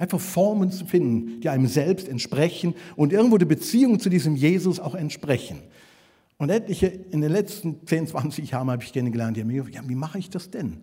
Einfach 0.02 0.18
Formen 0.18 0.72
zu 0.72 0.84
finden, 0.84 1.40
die 1.40 1.48
einem 1.48 1.68
selbst 1.68 2.08
entsprechen 2.08 2.74
und 2.96 3.12
irgendwo 3.12 3.38
die 3.38 3.44
Beziehung 3.44 4.00
zu 4.00 4.08
diesem 4.08 4.34
Jesus 4.34 4.80
auch 4.80 4.96
entsprechen. 4.96 5.60
Und 6.38 6.50
etliche 6.50 6.88
in 6.88 7.20
den 7.20 7.30
letzten 7.30 7.86
10, 7.86 8.08
20 8.08 8.50
Jahren 8.50 8.68
habe 8.68 8.82
ich 8.82 8.92
kennengelernt, 8.92 9.36
die 9.36 9.42
haben 9.42 9.46
mir 9.46 9.62
gesagt, 9.62 9.76
ja, 9.76 9.88
wie 9.88 9.94
mache 9.94 10.18
ich 10.18 10.28
das 10.28 10.50
denn? 10.50 10.78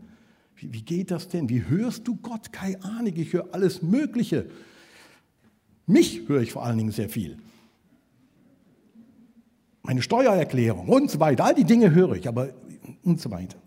Wie, 0.56 0.72
wie 0.72 0.84
geht 0.84 1.12
das 1.12 1.28
denn? 1.28 1.50
Wie 1.50 1.66
hörst 1.68 2.08
du 2.08 2.16
Gott? 2.16 2.54
Keine 2.54 2.82
Ahnung, 2.82 3.12
ich 3.14 3.34
höre 3.34 3.54
alles 3.54 3.82
Mögliche. 3.82 4.46
Mich 5.86 6.30
höre 6.30 6.40
ich 6.40 6.54
vor 6.54 6.64
allen 6.64 6.78
Dingen 6.78 6.94
sehr 6.94 7.10
viel. 7.10 7.36
Meine 9.82 10.02
Steuererklärung 10.02 10.88
und 10.88 11.12
so 11.12 11.20
weiter, 11.20 11.44
all 11.44 11.56
die 11.56 11.66
Dinge 11.66 11.94
höre 11.94 12.14
ich, 12.14 12.26
aber 12.30 12.54
und 13.04 13.20
so 13.20 13.30
weiter. 13.32 13.58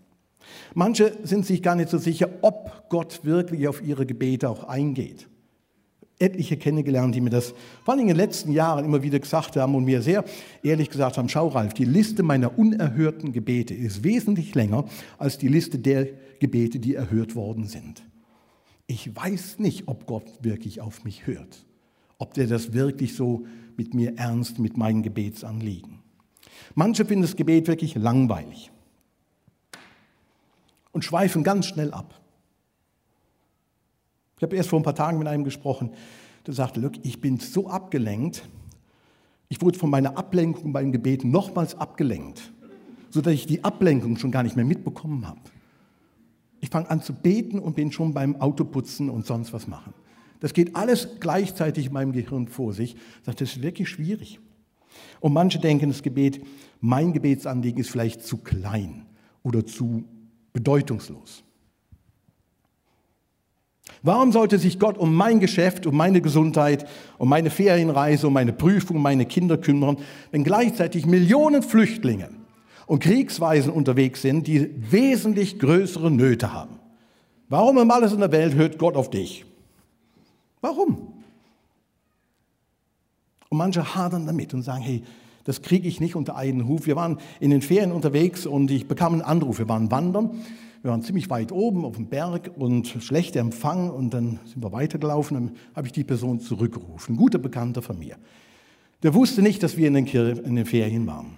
Manche 0.73 1.15
sind 1.21 1.45
sich 1.45 1.61
gar 1.61 1.75
nicht 1.75 1.89
so 1.89 1.99
sicher, 1.99 2.27
ob 2.41 2.89
Gott 2.89 3.23
wirklich 3.23 3.67
auf 3.67 3.83
ihre 3.83 4.07
Gebete 4.07 4.49
auch 4.49 4.63
eingeht 4.63 5.27
etliche 6.23 6.57
kennengelernt, 6.57 7.13
die 7.13 7.21
mir 7.21 7.29
das 7.29 7.53
vor 7.83 7.93
allem 7.93 8.01
in 8.01 8.07
den 8.07 8.17
letzten 8.17 8.51
Jahren 8.51 8.85
immer 8.85 9.03
wieder 9.03 9.19
gesagt 9.19 9.55
haben 9.57 9.75
und 9.75 9.83
mir 9.83 10.01
sehr 10.01 10.23
ehrlich 10.63 10.89
gesagt 10.89 11.17
haben, 11.17 11.27
schau 11.29 11.49
Ralf, 11.49 11.73
die 11.73 11.85
Liste 11.85 12.23
meiner 12.23 12.57
unerhörten 12.57 13.33
Gebete 13.33 13.73
ist 13.73 14.03
wesentlich 14.03 14.55
länger 14.55 14.85
als 15.17 15.37
die 15.37 15.49
Liste 15.49 15.77
der 15.77 16.07
Gebete, 16.39 16.79
die 16.79 16.95
erhört 16.95 17.35
worden 17.35 17.67
sind. 17.67 18.03
Ich 18.87 19.13
weiß 19.15 19.59
nicht, 19.59 19.87
ob 19.87 20.05
Gott 20.05 20.25
wirklich 20.41 20.81
auf 20.81 21.03
mich 21.03 21.27
hört, 21.27 21.65
ob 22.17 22.33
der 22.33 22.47
das 22.47 22.73
wirklich 22.73 23.15
so 23.15 23.45
mit 23.75 23.93
mir 23.93 24.17
ernst, 24.17 24.59
mit 24.59 24.77
meinen 24.77 25.03
Gebetsanliegen. 25.03 25.99
Manche 26.75 27.05
finden 27.05 27.23
das 27.23 27.35
Gebet 27.35 27.67
wirklich 27.67 27.95
langweilig 27.95 28.71
und 30.91 31.03
schweifen 31.03 31.43
ganz 31.43 31.65
schnell 31.65 31.91
ab. 31.91 32.22
Ich 34.43 34.45
habe 34.45 34.57
erst 34.57 34.71
vor 34.71 34.79
ein 34.81 34.83
paar 34.83 34.93
Tagen 34.93 35.19
mit 35.19 35.29
einem 35.29 35.45
gesprochen, 35.45 35.91
der 36.45 36.53
sagte, 36.53 36.81
Look, 36.81 36.95
ich 37.03 37.21
bin 37.21 37.37
so 37.37 37.69
abgelenkt, 37.69 38.43
ich 39.47 39.61
wurde 39.61 39.79
von 39.79 39.89
meiner 39.89 40.17
Ablenkung 40.17 40.73
beim 40.73 40.91
Gebet 40.91 41.23
nochmals 41.23 41.75
abgelenkt, 41.75 42.51
sodass 43.09 43.31
ich 43.31 43.45
die 43.45 43.63
Ablenkung 43.63 44.17
schon 44.17 44.31
gar 44.31 44.43
nicht 44.43 44.57
mehr 44.57 44.65
mitbekommen 44.65 45.25
habe. 45.25 45.39
Ich 46.59 46.69
fange 46.71 46.89
an 46.89 47.01
zu 47.01 47.13
beten 47.13 47.57
und 47.57 47.77
bin 47.77 47.93
schon 47.93 48.13
beim 48.13 48.35
Autoputzen 48.35 49.09
und 49.09 49.25
sonst 49.25 49.53
was 49.53 49.65
machen. 49.65 49.93
Das 50.41 50.51
geht 50.51 50.75
alles 50.75 51.21
gleichzeitig 51.21 51.85
in 51.85 51.93
meinem 51.93 52.11
Gehirn 52.11 52.49
vor 52.49 52.73
sich. 52.73 52.95
Ich 52.95 53.25
sage, 53.25 53.37
das 53.37 53.55
ist 53.55 53.61
wirklich 53.61 53.87
schwierig. 53.87 54.41
Und 55.21 55.31
manche 55.31 55.57
denken, 55.57 55.87
das 55.87 56.03
Gebet, 56.03 56.45
mein 56.81 57.13
Gebetsanliegen 57.13 57.79
ist 57.79 57.91
vielleicht 57.91 58.23
zu 58.23 58.39
klein 58.39 59.05
oder 59.41 59.65
zu 59.65 60.03
bedeutungslos. 60.51 61.45
Warum 64.01 64.31
sollte 64.31 64.59
sich 64.59 64.79
Gott 64.79 64.97
um 64.97 65.13
mein 65.15 65.39
Geschäft, 65.39 65.85
um 65.85 65.95
meine 65.95 66.21
Gesundheit, 66.21 66.87
um 67.17 67.29
meine 67.29 67.49
Ferienreise, 67.49 68.27
um 68.27 68.33
meine 68.33 68.53
Prüfung, 68.53 68.97
um 68.97 69.03
meine 69.03 69.25
Kinder 69.25 69.57
kümmern, 69.57 69.97
wenn 70.31 70.43
gleichzeitig 70.43 71.05
Millionen 71.05 71.63
Flüchtlinge 71.63 72.29
und 72.85 72.99
Kriegsweisen 72.99 73.71
unterwegs 73.71 74.21
sind, 74.21 74.47
die 74.47 74.69
wesentlich 74.91 75.59
größere 75.59 76.11
Nöte 76.11 76.53
haben? 76.53 76.79
Warum 77.49 77.77
um 77.77 77.91
alles 77.91 78.13
in 78.13 78.19
der 78.19 78.31
Welt 78.31 78.55
hört 78.55 78.77
Gott 78.77 78.95
auf 78.95 79.09
dich? 79.09 79.45
Warum? 80.61 81.13
Und 83.49 83.57
manche 83.57 83.95
hadern 83.95 84.25
damit 84.25 84.53
und 84.53 84.63
sagen, 84.63 84.81
hey, 84.81 85.03
das 85.43 85.61
kriege 85.61 85.87
ich 85.87 85.99
nicht 85.99 86.15
unter 86.15 86.35
einen 86.37 86.67
Huf. 86.67 86.87
Wir 86.87 86.95
waren 86.95 87.19
in 87.39 87.51
den 87.51 87.61
Ferien 87.61 87.91
unterwegs 87.91 88.45
und 88.45 88.71
ich 88.71 88.87
bekam 88.87 89.13
einen 89.13 89.21
Anruf. 89.21 89.59
Wir 89.59 89.67
waren 89.67 89.91
wandern 89.91 90.41
wir 90.83 90.91
waren 90.91 91.01
ziemlich 91.01 91.29
weit 91.29 91.53
oben 91.53 91.85
auf 91.85 91.95
dem 91.95 92.07
Berg 92.07 92.51
und 92.57 92.87
schlechter 92.87 93.39
Empfang 93.39 93.89
und 93.89 94.13
dann 94.13 94.41
sind 94.43 94.61
wir 94.61 94.73
weitergelaufen. 94.73 95.35
Dann 95.35 95.57
habe 95.75 95.87
ich 95.87 95.93
die 95.93 96.03
Person 96.03 96.41
zurückgerufen, 96.41 97.15
ein 97.15 97.17
guter 97.17 97.39
Bekannter 97.39 97.81
von 97.81 97.97
mir. 97.97 98.17
Der 99.01 99.13
wusste 99.13 99.41
nicht, 99.41 99.63
dass 99.63 99.77
wir 99.77 99.87
in 99.87 99.93
den, 99.93 100.05
in 100.05 100.55
den 100.55 100.65
Ferien 100.65 101.07
waren. 101.07 101.37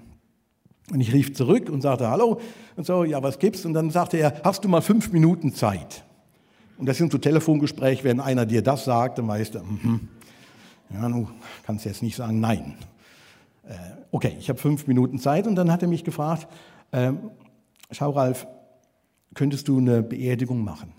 Und 0.92 1.00
ich 1.00 1.14
rief 1.14 1.36
zurück 1.36 1.70
und 1.70 1.82
sagte 1.82 2.10
Hallo 2.10 2.42
und 2.76 2.88
so, 2.88 3.04
ja, 3.04 3.22
was 3.22 3.38
gibt's? 3.38 3.66
Und 3.66 3.74
dann 3.74 3.92
sagte 3.92 4.18
er, 4.18 4.42
hast 4.44 4.64
du 4.64 4.68
mal 4.68 4.82
fünf 4.82 5.12
Minuten 5.12 5.54
Zeit? 5.54 6.04
Und 6.78 6.88
das 6.88 6.98
sind 6.98 7.12
so 7.12 7.20
Telefongespräche, 7.20 8.04
wenn 8.04 8.20
einer 8.20 8.48
dir 8.48 8.64
das 8.64 8.86
sagt, 8.86 9.20
dann 9.20 9.28
weißt 9.28 9.56
du, 9.56 9.60
mm 9.60 10.10
ja, 10.94 11.10
du 11.10 11.28
kannst 11.66 11.86
jetzt 11.86 12.04
nicht 12.04 12.16
sagen 12.16 12.40
Nein. 12.40 12.76
Äh, 13.68 13.74
okay, 14.12 14.36
ich 14.40 14.50
habe 14.50 14.60
fünf 14.60 14.86
Minuten 14.86 15.18
Zeit 15.18 15.48
und 15.48 15.56
dann 15.56 15.72
hat 15.72 15.82
er 15.82 15.88
mich 15.88 16.04
gefragt, 16.04 16.48
äh, 16.92 17.12
schau 17.92 18.12
Ralf, 18.12 18.46
könntest 19.34 19.68
du 19.68 19.78
eine 19.78 20.04
Beerdigung 20.04 20.64
machen. 20.64 20.94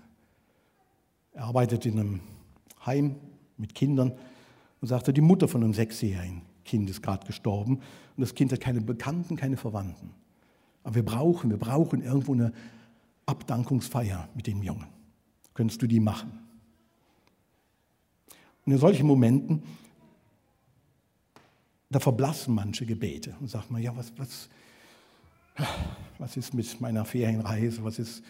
Er 1.33 1.45
arbeitet 1.45 1.87
in 1.87 1.99
einem 1.99 2.21
Heim 2.85 3.16
mit 3.56 3.75
Kindern 3.75 4.12
und 4.80 4.88
sagte, 4.88 5.12
die 5.12 5.21
Mutter 5.21 5.49
von 5.49 5.62
einem 5.62 5.75
sechsjährigen 5.75 6.42
Kind 6.64 6.90
ist 6.90 7.02
gerade 7.02 7.26
gestorben 7.26 7.76
und 7.76 8.21
das 8.21 8.35
Kind 8.35 8.52
hat 8.52 8.61
keine 8.61 8.80
Bekannten, 8.80 9.37
keine 9.37 9.56
Verwandten. 9.56 10.11
Aber 10.83 10.97
wir 10.97 11.04
brauchen, 11.04 11.50
wir 11.50 11.59
brauchen 11.59 12.02
irgendwo 12.02 12.33
eine 12.33 12.52
Abdankungsfeier 13.26 14.28
mit 14.35 14.47
dem 14.47 14.62
Jungen. 14.62 14.87
Könntest 15.54 15.83
du 15.83 15.87
die 15.87 16.00
machen? 16.00 16.38
Und 18.64 18.73
in 18.73 18.78
solchen 18.78 19.06
Momenten, 19.06 19.62
da 21.88 22.00
verblassen 22.00 22.54
manche 22.54 22.85
Gebete 22.85 23.37
und 23.40 23.49
sagt 23.49 23.71
man, 23.71 23.80
ja, 23.80 23.97
was, 23.97 24.12
was, 24.16 24.49
was 26.19 26.37
ist 26.37 26.55
mit 26.55 26.81
meiner 26.81 27.05
Ferienreise, 27.05 27.85
was 27.85 27.99
ist 27.99 28.23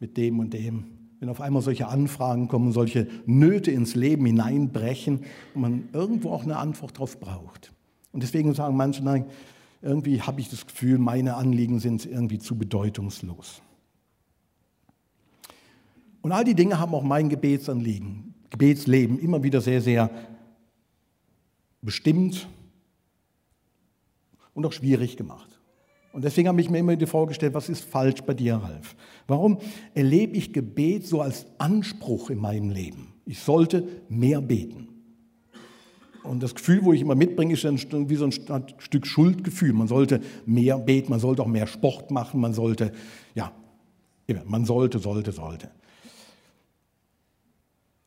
mit 0.00 0.16
dem 0.16 0.38
und 0.38 0.52
dem. 0.52 0.84
Wenn 1.20 1.28
auf 1.28 1.40
einmal 1.40 1.62
solche 1.62 1.88
Anfragen 1.88 2.48
kommen, 2.48 2.72
solche 2.72 3.08
Nöte 3.26 3.70
ins 3.70 3.94
Leben 3.94 4.26
hineinbrechen 4.26 5.24
und 5.54 5.60
man 5.60 5.88
irgendwo 5.92 6.30
auch 6.30 6.42
eine 6.42 6.56
Antwort 6.56 6.96
darauf 6.96 7.18
braucht. 7.18 7.72
Und 8.12 8.22
deswegen 8.22 8.54
sagen 8.54 8.76
manche, 8.76 9.02
nein, 9.02 9.26
irgendwie 9.82 10.22
habe 10.22 10.40
ich 10.40 10.48
das 10.48 10.66
Gefühl, 10.66 10.98
meine 10.98 11.34
Anliegen 11.34 11.78
sind 11.78 12.06
irgendwie 12.06 12.38
zu 12.38 12.56
bedeutungslos. 12.56 13.62
Und 16.22 16.32
all 16.32 16.44
die 16.44 16.54
Dinge 16.54 16.78
haben 16.78 16.94
auch 16.94 17.02
mein 17.02 17.28
Gebetsanliegen, 17.28 18.34
Gebetsleben 18.50 19.18
immer 19.18 19.42
wieder 19.42 19.60
sehr, 19.60 19.82
sehr 19.82 20.10
bestimmt 21.82 22.48
und 24.54 24.64
auch 24.64 24.72
schwierig 24.72 25.16
gemacht. 25.16 25.53
Und 26.14 26.22
deswegen 26.22 26.46
habe 26.46 26.60
ich 26.60 26.70
mir 26.70 26.78
immer 26.78 26.94
die 26.94 27.06
Frage 27.06 27.26
gestellt, 27.26 27.54
was 27.54 27.68
ist 27.68 27.82
falsch 27.82 28.22
bei 28.22 28.34
dir, 28.34 28.54
Ralf? 28.54 28.94
Warum 29.26 29.58
erlebe 29.94 30.36
ich 30.36 30.52
Gebet 30.52 31.04
so 31.04 31.20
als 31.20 31.44
Anspruch 31.58 32.30
in 32.30 32.38
meinem 32.38 32.70
Leben? 32.70 33.12
Ich 33.26 33.40
sollte 33.40 33.88
mehr 34.08 34.40
beten. 34.40 34.86
Und 36.22 36.40
das 36.40 36.54
Gefühl, 36.54 36.84
wo 36.84 36.92
ich 36.92 37.00
immer 37.00 37.16
mitbringe, 37.16 37.54
ist 37.54 37.66
ein, 37.66 38.08
wie 38.08 38.14
so 38.14 38.26
ein 38.26 38.32
Stück 38.78 39.08
Schuldgefühl. 39.08 39.72
Man 39.72 39.88
sollte 39.88 40.20
mehr 40.46 40.78
beten, 40.78 41.10
man 41.10 41.18
sollte 41.18 41.42
auch 41.42 41.48
mehr 41.48 41.66
Sport 41.66 42.12
machen, 42.12 42.40
man 42.40 42.54
sollte, 42.54 42.92
ja, 43.34 43.52
man 44.46 44.64
sollte, 44.64 45.00
sollte, 45.00 45.32
sollte. 45.32 45.68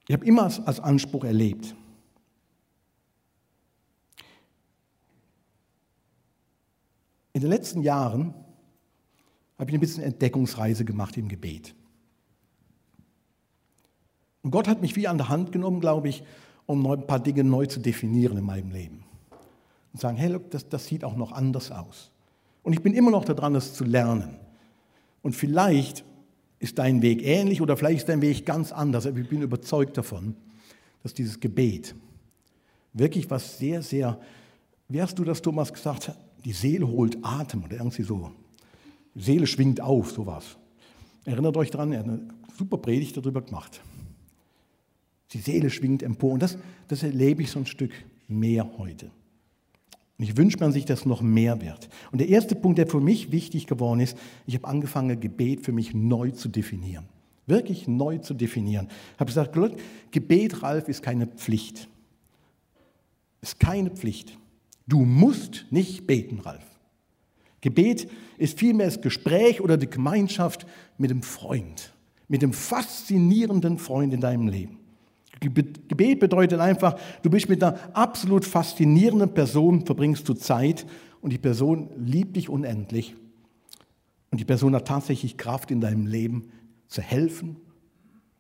Ich 0.08 0.14
habe 0.14 0.26
immer 0.26 0.44
als 0.44 0.80
Anspruch 0.80 1.26
erlebt. 1.26 1.76
In 7.38 7.42
den 7.42 7.52
letzten 7.52 7.84
Jahren 7.84 8.34
habe 9.60 9.70
ich 9.70 9.76
ein 9.76 9.80
bisschen 9.80 10.02
Entdeckungsreise 10.02 10.84
gemacht 10.86 11.18
im 11.18 11.28
Gebet. 11.28 11.76
Und 14.42 14.50
Gott 14.50 14.68
hat 14.68 14.82
mich 14.82 14.96
wie 14.96 15.08
an 15.08 15.20
der 15.20 15.30
Hand 15.30 15.52
genommen, 15.52 15.80
glaube 15.80 16.10
ich, 16.10 16.24
um 16.66 16.84
ein 16.88 17.06
paar 17.06 17.20
Dinge 17.20 17.44
neu 17.44 17.68
zu 17.68 17.80
definieren 17.80 18.40
in 18.40 18.44
meinem 18.44 18.72
Leben. 18.72 19.04
Und 19.94 20.00
sagen, 20.00 20.18
hey, 20.18 20.32
look, 20.32 20.50
das, 20.50 20.68
das 20.68 20.88
sieht 20.88 21.04
auch 21.04 21.16
noch 21.16 21.32
anders 21.32 21.70
aus. 21.70 22.10
Und 22.64 22.74
ich 22.74 22.82
bin 22.82 22.96
immer 22.96 23.12
noch 23.12 23.24
daran, 23.24 23.54
das 23.54 23.76
zu 23.76 23.84
lernen. 23.84 24.40
Und 25.22 25.36
vielleicht 25.36 26.04
ist 26.58 26.80
dein 26.80 27.04
Weg 27.04 27.24
ähnlich 27.24 27.62
oder 27.62 27.78
vielleicht 27.78 28.00
ist 28.00 28.10
dein 28.10 28.24
Weg 28.24 28.48
ganz 28.48 28.72
anders, 28.72 29.06
aber 29.06 29.20
ich 29.20 29.30
bin 29.30 29.44
überzeugt 29.44 29.96
davon, 29.96 30.36
dass 31.04 31.14
dieses 31.14 31.40
Gebet 31.40 31.94
wirklich 32.94 33.30
was 33.30 33.60
sehr, 33.60 33.84
sehr, 33.84 34.20
wie 34.88 35.00
hast 35.00 35.20
du 35.20 35.24
das, 35.24 35.44
Thomas, 35.44 35.72
gesagt, 35.72 36.18
die 36.48 36.54
Seele 36.54 36.88
holt 36.88 37.18
Atem 37.24 37.66
oder 37.66 37.76
irgendwie 37.76 38.04
so. 38.04 38.32
Die 39.16 39.22
Seele 39.22 39.48
schwingt 39.48 39.82
auf, 39.82 40.12
sowas. 40.12 40.56
Erinnert 41.26 41.58
euch 41.58 41.72
daran, 41.72 41.92
er 41.92 42.00
hat 42.00 42.06
eine 42.06 42.22
super 42.58 42.78
Predigt 42.78 43.18
darüber 43.18 43.42
gemacht. 43.42 43.82
Die 45.34 45.40
Seele 45.40 45.70
schwingt 45.70 46.04
empor 46.04 46.32
und 46.32 46.42
das, 46.42 46.58
das 46.88 47.04
erlebe 47.04 47.42
ich 47.42 47.52
so 47.52 47.60
ein 47.60 47.66
Stück 47.66 47.92
mehr 48.30 48.78
heute. 48.78 49.12
Und 50.18 50.24
ich 50.24 50.38
wünsche 50.38 50.58
mir 50.58 50.72
sich, 50.72 50.86
dass 50.86 51.06
noch 51.06 51.22
mehr 51.22 51.60
wird. 51.60 51.90
Und 52.14 52.20
der 52.20 52.30
erste 52.30 52.56
Punkt, 52.56 52.78
der 52.78 52.88
für 52.88 53.02
mich 53.02 53.34
wichtig 53.34 53.68
geworden 53.68 54.00
ist, 54.00 54.18
ich 54.46 54.56
habe 54.56 54.70
angefangen, 54.70 55.20
Gebet 55.20 55.66
für 55.66 55.74
mich 55.74 55.94
neu 55.94 56.32
zu 56.32 56.48
definieren. 56.48 57.10
Wirklich 57.46 57.90
neu 57.90 58.20
zu 58.20 58.34
definieren. 58.34 58.88
Ich 59.16 59.20
habe 59.20 59.28
gesagt, 59.28 59.54
Gebet, 60.12 60.64
Ralf, 60.64 60.88
ist 60.88 61.04
keine 61.04 61.28
Pflicht. 61.28 61.90
Ist 63.42 63.60
keine 63.60 63.90
Pflicht. 63.90 64.38
Du 64.88 65.02
musst 65.02 65.66
nicht 65.70 66.08
beten, 66.08 66.40
Ralf. 66.40 66.66
Gebet 67.62 68.10
ist 68.38 68.58
vielmehr 68.58 68.88
das 68.88 69.02
Gespräch 69.02 69.62
oder 69.62 69.78
die 69.78 69.90
Gemeinschaft 69.90 70.66
mit 70.98 71.10
dem 71.10 71.24
Freund, 71.24 71.94
mit 72.28 72.42
dem 72.42 72.54
faszinierenden 72.54 73.78
Freund 73.78 74.14
in 74.14 74.22
deinem 74.22 74.48
Leben. 74.48 74.80
Gebet 75.40 76.20
bedeutet 76.20 76.60
einfach, 76.60 77.00
du 77.22 77.30
bist 77.30 77.50
mit 77.50 77.64
einer 77.64 77.78
absolut 77.96 78.46
faszinierenden 78.46 79.34
Person, 79.34 79.86
verbringst 79.86 80.28
du 80.28 80.34
Zeit 80.34 80.86
und 81.22 81.32
die 81.32 81.38
Person 81.38 81.90
liebt 81.98 82.36
dich 82.36 82.50
unendlich. 82.50 83.16
Und 84.32 84.40
die 84.40 84.46
Person 84.46 84.76
hat 84.76 84.88
tatsächlich 84.88 85.38
Kraft 85.38 85.70
in 85.72 85.82
deinem 85.82 86.08
Leben 86.08 86.50
zu 86.88 87.02
helfen, 87.02 87.58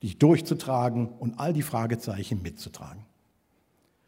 dich 0.01 0.17
durchzutragen 0.17 1.07
und 1.07 1.39
all 1.39 1.53
die 1.53 1.61
Fragezeichen 1.61 2.41
mitzutragen. 2.41 3.06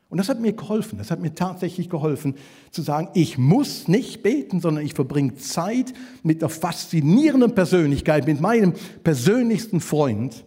Und 0.10 0.18
das 0.18 0.28
hat 0.28 0.40
mir 0.40 0.54
geholfen, 0.54 0.98
das 0.98 1.12
hat 1.12 1.20
mir 1.20 1.36
tatsächlich 1.36 1.88
geholfen, 1.88 2.34
zu 2.72 2.82
sagen, 2.82 3.10
ich 3.14 3.38
muss 3.38 3.88
nicht 3.88 4.24
beten, 4.24 4.60
sondern 4.60 4.84
ich 4.84 4.96
verbringe 4.96 5.36
Zeit 5.36 5.94
mit 6.24 6.42
der 6.42 6.50
faszinierenden 6.50 7.54
Persönlichkeit, 7.54 8.26
mit 8.26 8.42
meinem 8.42 8.74
persönlichsten 9.04 9.82
Freund. 9.82 10.44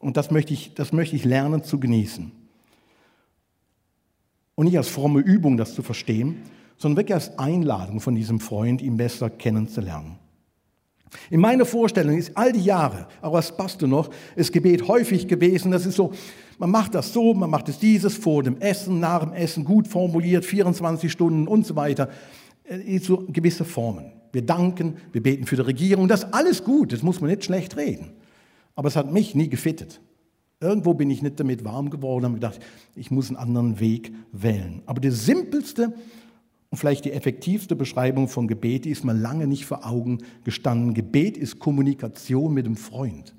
Und 0.00 0.16
das 0.16 0.32
möchte 0.32 0.52
ich, 0.52 0.74
das 0.74 0.92
möchte 0.92 1.14
ich 1.14 1.24
lernen 1.24 1.62
zu 1.62 1.78
genießen. 1.78 2.32
Und 4.56 4.64
nicht 4.66 4.76
als 4.76 4.88
fromme 4.88 5.20
Übung, 5.20 5.56
das 5.56 5.74
zu 5.74 5.82
verstehen, 5.84 6.42
sondern 6.76 6.98
wirklich 6.98 7.14
als 7.14 7.38
Einladung 7.38 8.00
von 8.00 8.16
diesem 8.16 8.40
Freund, 8.40 8.82
ihn 8.82 8.96
besser 8.96 9.30
kennenzulernen. 9.30 10.18
In 11.30 11.40
meiner 11.40 11.64
Vorstellung 11.64 12.16
ist 12.16 12.36
all 12.36 12.52
die 12.52 12.64
Jahre, 12.64 13.06
auch 13.20 13.34
als 13.34 13.56
Pastor 13.56 13.88
noch, 13.88 14.10
das 14.34 14.50
Gebet 14.50 14.88
häufig 14.88 15.28
gewesen, 15.28 15.70
das 15.70 15.86
ist 15.86 15.96
so, 15.96 16.12
man 16.62 16.70
macht 16.70 16.94
das 16.94 17.12
so, 17.12 17.34
man 17.34 17.50
macht 17.50 17.68
es 17.68 17.80
dieses 17.80 18.14
vor 18.14 18.44
dem 18.44 18.60
Essen, 18.60 19.00
nach 19.00 19.24
dem 19.24 19.32
Essen, 19.32 19.64
gut 19.64 19.88
formuliert, 19.88 20.44
24 20.44 21.10
Stunden 21.10 21.48
und 21.48 21.66
so 21.66 21.74
weiter. 21.74 22.08
Äh, 22.62 23.00
so 23.00 23.26
gewisse 23.26 23.64
Formen. 23.64 24.12
Wir 24.30 24.42
danken, 24.42 24.94
wir 25.10 25.24
beten 25.24 25.44
für 25.44 25.56
die 25.56 25.62
Regierung, 25.62 26.06
das 26.06 26.22
ist 26.22 26.32
alles 26.32 26.62
gut, 26.62 26.92
das 26.92 27.02
muss 27.02 27.20
man 27.20 27.30
nicht 27.30 27.44
schlecht 27.44 27.76
reden. 27.76 28.12
Aber 28.76 28.86
es 28.86 28.94
hat 28.94 29.12
mich 29.12 29.34
nie 29.34 29.48
gefittet. 29.48 30.00
Irgendwo 30.60 30.94
bin 30.94 31.10
ich 31.10 31.20
nicht 31.20 31.40
damit 31.40 31.64
warm 31.64 31.90
geworden 31.90 32.26
und 32.26 32.34
gedacht, 32.34 32.60
ich 32.94 33.10
muss 33.10 33.26
einen 33.26 33.38
anderen 33.38 33.80
Weg 33.80 34.12
wählen. 34.30 34.82
Aber 34.86 35.00
der 35.00 35.10
simpelste 35.10 35.92
und 36.70 36.78
vielleicht 36.78 37.04
die 37.04 37.12
effektivste 37.12 37.74
Beschreibung 37.74 38.28
von 38.28 38.46
Gebet, 38.46 38.84
die 38.84 38.90
ist 38.90 39.04
mir 39.04 39.14
lange 39.14 39.48
nicht 39.48 39.66
vor 39.66 39.84
Augen 39.84 40.18
gestanden. 40.44 40.94
Gebet 40.94 41.36
ist 41.36 41.58
Kommunikation 41.58 42.54
mit 42.54 42.66
dem 42.66 42.76
Freund. 42.76 43.34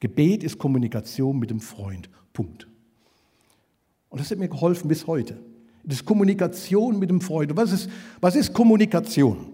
Gebet 0.00 0.42
ist 0.42 0.56
Kommunikation 0.56 1.38
mit 1.38 1.50
dem 1.50 1.60
Freund. 1.60 2.08
Punkt. 2.36 2.68
Und 4.10 4.20
das 4.20 4.30
hat 4.30 4.36
mir 4.36 4.48
geholfen 4.48 4.88
bis 4.88 5.06
heute. 5.06 5.38
Das 5.84 6.00
ist 6.00 6.04
Kommunikation 6.04 6.98
mit 6.98 7.08
dem 7.08 7.22
Freund. 7.22 7.56
Was 7.56 7.72
ist, 7.72 7.88
was 8.20 8.36
ist 8.36 8.52
Kommunikation? 8.52 9.46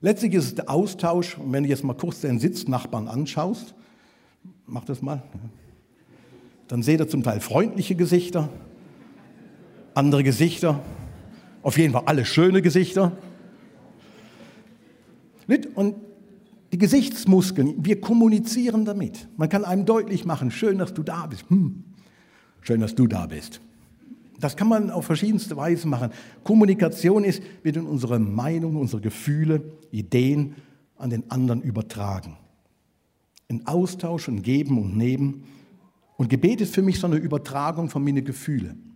Letztlich 0.00 0.34
ist 0.34 0.44
es 0.44 0.54
der 0.54 0.70
Austausch. 0.70 1.36
Und 1.38 1.52
wenn 1.52 1.64
du 1.64 1.68
jetzt 1.68 1.82
mal 1.82 1.94
kurz 1.94 2.20
deinen 2.20 2.38
Sitznachbarn 2.38 3.08
anschaust, 3.08 3.74
mach 4.64 4.84
das 4.84 5.02
mal, 5.02 5.24
dann 6.68 6.84
seht 6.84 7.00
ihr 7.00 7.08
zum 7.08 7.24
Teil 7.24 7.40
freundliche 7.40 7.96
Gesichter, 7.96 8.48
andere 9.94 10.22
Gesichter, 10.22 10.80
auf 11.62 11.78
jeden 11.78 11.94
Fall 11.94 12.04
alle 12.06 12.24
schöne 12.24 12.62
Gesichter. 12.62 13.16
Und 15.74 15.96
die 16.72 16.78
Gesichtsmuskeln, 16.78 17.84
wir 17.84 18.00
kommunizieren 18.00 18.84
damit. 18.84 19.28
Man 19.36 19.48
kann 19.48 19.64
einem 19.64 19.84
deutlich 19.84 20.24
machen, 20.24 20.50
schön, 20.50 20.78
dass 20.78 20.94
du 20.94 21.02
da 21.02 21.26
bist. 21.26 21.48
Hm, 21.48 21.84
schön, 22.60 22.80
dass 22.80 22.94
du 22.94 23.06
da 23.06 23.26
bist. 23.26 23.60
Das 24.38 24.56
kann 24.56 24.68
man 24.68 24.90
auf 24.90 25.04
verschiedenste 25.04 25.56
Weise 25.56 25.86
machen. 25.86 26.10
Kommunikation 26.44 27.24
ist, 27.24 27.42
wir 27.62 27.72
tun 27.72 27.86
unsere 27.86 28.18
Meinung, 28.18 28.76
unsere 28.76 29.02
Gefühle, 29.02 29.62
Ideen 29.90 30.54
an 30.96 31.10
den 31.10 31.30
anderen 31.30 31.60
übertragen. 31.60 32.36
Ein 33.48 33.66
Austausch, 33.66 34.28
ein 34.28 34.42
Geben 34.42 34.78
und 34.78 34.96
Nehmen. 34.96 35.44
Und 36.16 36.30
Gebet 36.30 36.60
ist 36.60 36.74
für 36.74 36.82
mich 36.82 37.00
so 37.00 37.06
eine 37.06 37.16
Übertragung 37.16 37.90
von 37.90 38.04
meinen 38.04 38.24
Gefühlen 38.24 38.89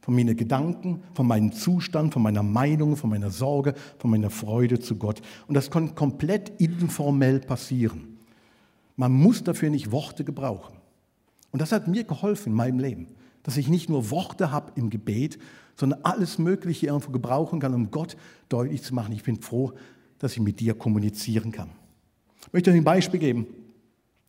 von 0.00 0.14
meinen 0.14 0.36
Gedanken, 0.36 1.02
von 1.14 1.26
meinem 1.26 1.52
Zustand, 1.52 2.12
von 2.12 2.22
meiner 2.22 2.42
Meinung, 2.42 2.96
von 2.96 3.10
meiner 3.10 3.30
Sorge, 3.30 3.74
von 3.98 4.10
meiner 4.10 4.30
Freude 4.30 4.80
zu 4.80 4.96
Gott. 4.96 5.20
Und 5.46 5.54
das 5.54 5.70
kann 5.70 5.94
komplett 5.94 6.50
informell 6.60 7.40
passieren. 7.40 8.18
Man 8.96 9.12
muss 9.12 9.44
dafür 9.44 9.70
nicht 9.70 9.92
Worte 9.92 10.24
gebrauchen. 10.24 10.76
Und 11.52 11.60
das 11.60 11.72
hat 11.72 11.88
mir 11.88 12.04
geholfen 12.04 12.50
in 12.50 12.54
meinem 12.54 12.78
Leben, 12.78 13.08
dass 13.42 13.56
ich 13.56 13.68
nicht 13.68 13.88
nur 13.88 14.10
Worte 14.10 14.50
habe 14.50 14.72
im 14.76 14.90
Gebet, 14.90 15.38
sondern 15.76 16.00
alles 16.02 16.38
Mögliche 16.38 16.86
irgendwo 16.86 17.10
gebrauchen 17.10 17.60
kann, 17.60 17.74
um 17.74 17.90
Gott 17.90 18.16
deutlich 18.48 18.82
zu 18.82 18.94
machen. 18.94 19.12
Ich 19.12 19.22
bin 19.22 19.40
froh, 19.40 19.72
dass 20.18 20.32
ich 20.32 20.40
mit 20.40 20.60
dir 20.60 20.74
kommunizieren 20.74 21.50
kann. 21.50 21.70
Ich 22.46 22.52
möchte 22.52 22.70
euch 22.70 22.76
ein 22.76 22.84
Beispiel 22.84 23.20
geben. 23.20 23.46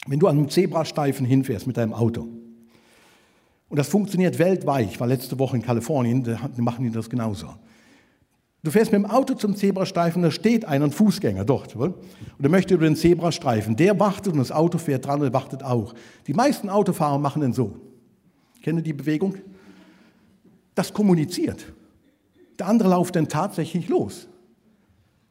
Wenn 0.07 0.19
du 0.19 0.27
an 0.27 0.38
einem 0.38 0.49
Zebrastreifen 0.49 1.25
hinfährst 1.25 1.67
mit 1.67 1.77
deinem 1.77 1.93
Auto, 1.93 2.27
und 3.71 3.77
das 3.77 3.88
funktioniert 3.88 4.38
weltweit. 4.38 4.89
Ich 4.91 4.99
war 4.99 5.07
letzte 5.07 5.39
Woche 5.39 5.55
in 5.55 5.63
Kalifornien, 5.63 6.23
da 6.23 6.38
machen 6.57 6.84
die 6.84 6.91
das 6.91 7.10
genauso. 7.10 7.47
Du 8.63 8.69
fährst 8.69 8.91
mit 8.91 9.01
dem 9.01 9.10
Auto 9.10 9.34
zum 9.34 9.55
Zebrastreifen, 9.55 10.21
da 10.21 10.29
steht 10.29 10.65
einer, 10.65 10.86
ein 10.86 10.91
Fußgänger 10.91 11.45
dort, 11.45 11.75
und 11.77 11.95
er 12.41 12.49
möchte 12.49 12.73
über 12.73 12.84
den 12.84 12.97
Zebrastreifen. 12.97 13.77
Der 13.77 13.97
wartet 13.97 14.34
und 14.34 14.39
das 14.39 14.51
Auto 14.51 14.77
fährt 14.77 15.05
dran 15.07 15.21
und 15.21 15.34
wartet 15.34 15.63
auch. 15.63 15.95
Die 16.27 16.34
meisten 16.34 16.69
Autofahrer 16.69 17.17
machen 17.17 17.41
den 17.41 17.53
so. 17.53 17.77
Kennen 18.62 18.79
ihr 18.79 18.84
die 18.84 18.93
Bewegung? 18.93 19.36
Das 20.75 20.91
kommuniziert. 20.91 21.65
Der 22.60 22.67
andere 22.67 22.89
läuft 22.89 23.15
dann 23.15 23.29
tatsächlich 23.29 23.88
los. 23.88 24.27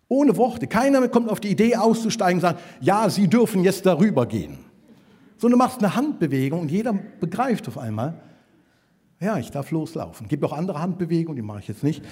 Ohne 0.08 0.36
Worte. 0.38 0.66
Keiner 0.66 1.06
kommt 1.08 1.28
auf 1.28 1.40
die 1.40 1.50
Idee 1.50 1.76
auszusteigen 1.76 2.38
und 2.38 2.40
sagt, 2.40 2.60
ja, 2.80 3.08
Sie 3.10 3.28
dürfen 3.28 3.62
jetzt 3.62 3.84
darüber 3.84 4.24
gehen. 4.24 4.58
Sondern 5.36 5.58
du 5.58 5.64
machst 5.64 5.78
eine 5.80 5.94
Handbewegung 5.94 6.62
und 6.62 6.70
jeder 6.70 6.94
begreift 7.20 7.68
auf 7.68 7.76
einmal, 7.76 8.20
ja, 9.20 9.38
ich 9.38 9.50
darf 9.50 9.70
loslaufen. 9.70 10.28
Gibt 10.28 10.42
auch 10.44 10.52
andere 10.52 10.80
Handbewegungen, 10.80 11.36
die 11.36 11.42
mache 11.42 11.60
ich 11.60 11.68
jetzt 11.68 11.84
nicht. 11.84 12.02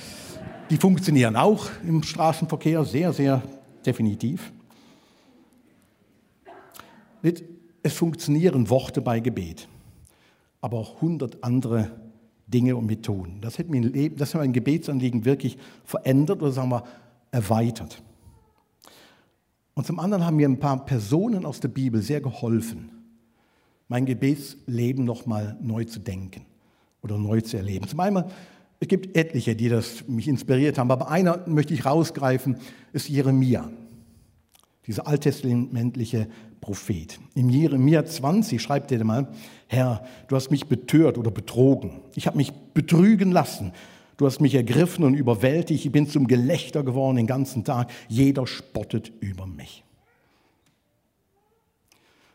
Die 0.68 0.76
funktionieren 0.76 1.36
auch 1.36 1.66
im 1.82 2.02
Straßenverkehr 2.02 2.84
sehr, 2.84 3.14
sehr 3.14 3.42
definitiv. 3.84 4.52
Es 7.82 7.94
funktionieren 7.94 8.68
Worte 8.68 9.00
bei 9.00 9.20
Gebet, 9.20 9.66
aber 10.60 10.76
auch 10.78 11.00
hundert 11.00 11.42
andere 11.42 11.90
Dinge 12.46 12.76
und 12.76 12.86
Methoden. 12.86 13.40
Das 13.40 13.58
hat, 13.58 13.68
mein 13.68 13.84
Leben, 13.84 14.16
das 14.16 14.34
hat 14.34 14.42
mein 14.42 14.52
Gebetsanliegen 14.52 15.24
wirklich 15.24 15.56
verändert 15.84 16.42
oder 16.42 16.52
sagen 16.52 16.70
wir 16.70 16.84
erweitert. 17.30 18.02
Und 19.74 19.86
zum 19.86 19.98
anderen 19.98 20.26
haben 20.26 20.36
mir 20.36 20.48
ein 20.48 20.60
paar 20.60 20.84
Personen 20.84 21.46
aus 21.46 21.60
der 21.60 21.68
Bibel 21.68 22.02
sehr 22.02 22.20
geholfen, 22.20 22.90
mein 23.88 24.04
Gebetsleben 24.04 25.04
nochmal 25.04 25.56
neu 25.62 25.84
zu 25.84 26.00
denken 26.00 26.47
oder 27.10 27.18
neu 27.18 27.40
zu 27.40 27.56
erleben. 27.56 27.88
Zum 27.88 28.00
einen, 28.00 28.24
es 28.80 28.88
gibt 28.88 29.16
etliche, 29.16 29.56
die 29.56 29.68
das 29.68 30.06
mich 30.06 30.28
inspiriert 30.28 30.78
haben, 30.78 30.90
aber 30.90 31.10
einer 31.10 31.44
möchte 31.46 31.74
ich 31.74 31.84
rausgreifen, 31.84 32.56
ist 32.92 33.08
Jeremia, 33.08 33.70
dieser 34.86 35.06
alttestamentliche 35.06 36.28
Prophet. 36.60 37.18
Im 37.34 37.50
Jeremia 37.50 38.04
20 38.04 38.60
schreibt 38.60 38.92
er 38.92 39.04
mal, 39.04 39.28
Herr, 39.66 40.04
du 40.28 40.36
hast 40.36 40.50
mich 40.50 40.66
betört 40.66 41.18
oder 41.18 41.30
betrogen. 41.30 42.00
Ich 42.14 42.26
habe 42.26 42.36
mich 42.36 42.52
betrügen 42.74 43.32
lassen. 43.32 43.72
Du 44.16 44.26
hast 44.26 44.40
mich 44.40 44.54
ergriffen 44.54 45.04
und 45.04 45.14
überwältigt. 45.14 45.84
Ich 45.84 45.92
bin 45.92 46.08
zum 46.08 46.26
Gelächter 46.26 46.82
geworden 46.82 47.16
den 47.16 47.26
ganzen 47.26 47.64
Tag. 47.64 47.90
Jeder 48.08 48.46
spottet 48.46 49.12
über 49.20 49.46
mich. 49.46 49.84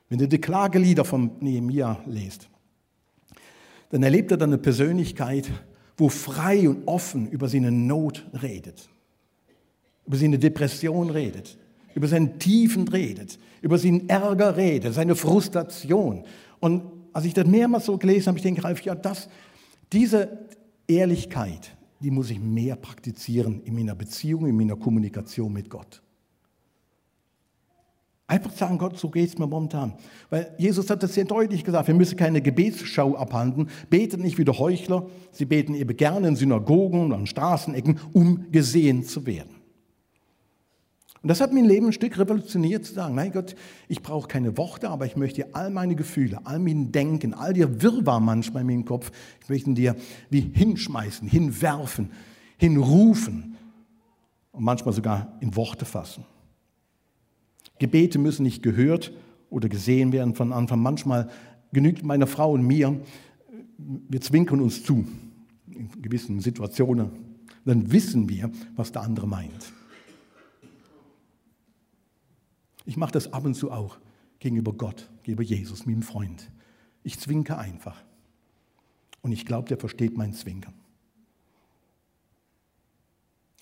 Wenn 0.10 0.20
du 0.20 0.28
die 0.28 0.40
Klagelieder 0.40 1.06
von 1.06 1.32
Nehemia 1.40 2.00
liest, 2.06 2.48
dann 3.94 4.02
erlebt 4.02 4.32
er 4.32 4.38
dann 4.38 4.50
eine 4.50 4.58
Persönlichkeit, 4.58 5.52
wo 5.98 6.10
frei 6.10 6.68
und 6.68 6.88
offen 6.88 7.30
über 7.30 7.48
seine 7.48 7.72
Not 7.72 8.26
redet, 8.42 8.90
über 10.08 10.18
seine 10.18 10.40
Depression 10.40 11.12
redet, 11.12 11.60
über 11.94 12.08
seinen 12.08 12.40
Tiefen 12.40 12.88
redet, 12.88 13.38
über 13.62 13.78
seinen 13.78 14.10
Ärger 14.10 14.58
redet, 14.58 14.96
seine 14.96 15.16
Frustration. 15.16 16.24
Und 16.60 16.82
als 17.14 17.26
ich 17.26 17.36
das 17.36 17.46
mehrmals 17.46 17.86
so 17.86 17.96
gelesen 18.00 18.30
habe, 18.30 18.40
ich 18.40 18.44
denke, 18.44 18.64
Ralf, 18.64 18.82
ja, 18.82 18.96
das, 18.96 19.30
diese 19.92 20.40
Ehrlichkeit, 20.88 21.78
die 22.00 22.10
muss 22.10 22.32
ich 22.32 22.40
mehr 22.40 22.76
praktizieren 22.76 23.62
in 23.64 23.76
meiner 23.76 23.94
Beziehung, 23.94 24.48
in 24.48 24.58
meiner 24.58 24.76
Kommunikation 24.76 25.54
mit 25.54 25.70
Gott. 25.70 26.02
Einfach 28.34 28.52
sagen, 28.54 28.80
Gott, 28.80 28.98
so 28.98 29.10
geht 29.10 29.30
es 29.30 29.38
mir 29.38 29.46
momentan. 29.46 29.94
Weil 30.32 30.56
Jesus 30.58 30.90
hat 30.90 31.04
das 31.04 31.14
sehr 31.14 31.26
deutlich 31.26 31.64
gesagt, 31.64 31.88
wir 31.88 31.94
müssen 31.94 32.18
keine 32.18 32.42
Gebetsschau 32.42 33.16
abhalten. 33.16 33.70
Betet 33.92 34.22
nicht 34.22 34.40
wie 34.40 34.44
die 34.44 34.52
Heuchler. 34.52 35.06
Sie 35.32 35.46
beten 35.46 35.76
eben 35.76 35.96
gerne 35.96 36.30
in 36.30 36.36
Synagogen 36.36 37.02
und 37.02 37.14
an 37.14 37.28
Straßenecken, 37.28 38.00
um 38.12 38.52
gesehen 38.52 39.04
zu 39.04 39.28
werden. 39.28 39.52
Und 41.22 41.30
das 41.30 41.42
hat 41.42 41.54
mein 41.54 41.66
Leben 41.66 41.86
ein 41.86 41.94
Stück 41.94 42.18
revolutioniert, 42.18 42.86
zu 42.86 42.96
sagen, 42.96 43.14
nein 43.14 43.32
Gott, 43.32 43.54
ich 43.88 44.02
brauche 44.02 44.28
keine 44.28 44.58
Worte, 44.58 44.90
aber 44.90 45.06
ich 45.06 45.16
möchte 45.16 45.44
dir 45.44 45.50
all 45.54 45.70
meine 45.70 45.96
Gefühle, 45.96 46.40
all 46.44 46.58
mein 46.58 46.92
Denken, 46.92 47.36
all 47.36 47.54
dir 47.54 47.84
Wirrwarr 47.84 48.20
manchmal 48.20 48.62
in 48.62 48.68
meinem 48.68 48.86
Kopf, 48.86 49.12
ich 49.44 49.48
möchte 49.48 49.76
dir 49.76 49.96
wie 50.32 50.42
hinschmeißen, 50.42 51.28
hinwerfen, 51.28 52.10
hinrufen 52.58 53.58
und 54.54 54.64
manchmal 54.64 54.96
sogar 54.96 55.38
in 55.40 55.56
Worte 55.56 55.86
fassen. 55.86 56.26
Gebete 57.84 58.18
müssen 58.18 58.44
nicht 58.44 58.64
gehört 58.64 59.12
oder 59.50 59.68
gesehen 59.68 60.14
werden 60.14 60.36
von 60.36 60.54
Anfang. 60.54 60.80
Manchmal 60.82 61.30
genügt 61.74 62.02
meiner 62.02 62.28
Frau 62.28 62.54
und 62.54 62.66
mir, 62.66 62.98
wir 63.78 64.22
zwinkern 64.22 64.62
uns 64.62 64.84
zu 64.84 65.06
in 65.70 65.90
gewissen 66.02 66.40
Situationen. 66.40 67.10
Dann 67.66 67.92
wissen 67.92 68.30
wir, 68.30 68.50
was 68.78 68.94
der 68.94 69.02
andere 69.02 69.28
meint. 69.28 69.74
Ich 72.86 72.96
mache 72.96 73.12
das 73.12 73.34
ab 73.34 73.44
und 73.44 73.56
zu 73.56 73.70
auch 73.70 73.98
gegenüber 74.40 74.72
Gott, 74.72 75.10
gegenüber 75.24 75.44
Jesus, 75.44 75.86
meinem 75.86 76.04
Freund. 76.04 76.50
Ich 77.04 77.20
zwinke 77.20 77.58
einfach. 77.58 78.02
Und 79.22 79.34
ich 79.34 79.46
glaube, 79.46 79.68
der 79.68 79.78
versteht 79.78 80.16
mein 80.16 80.32
Zwinkern. 80.32 80.74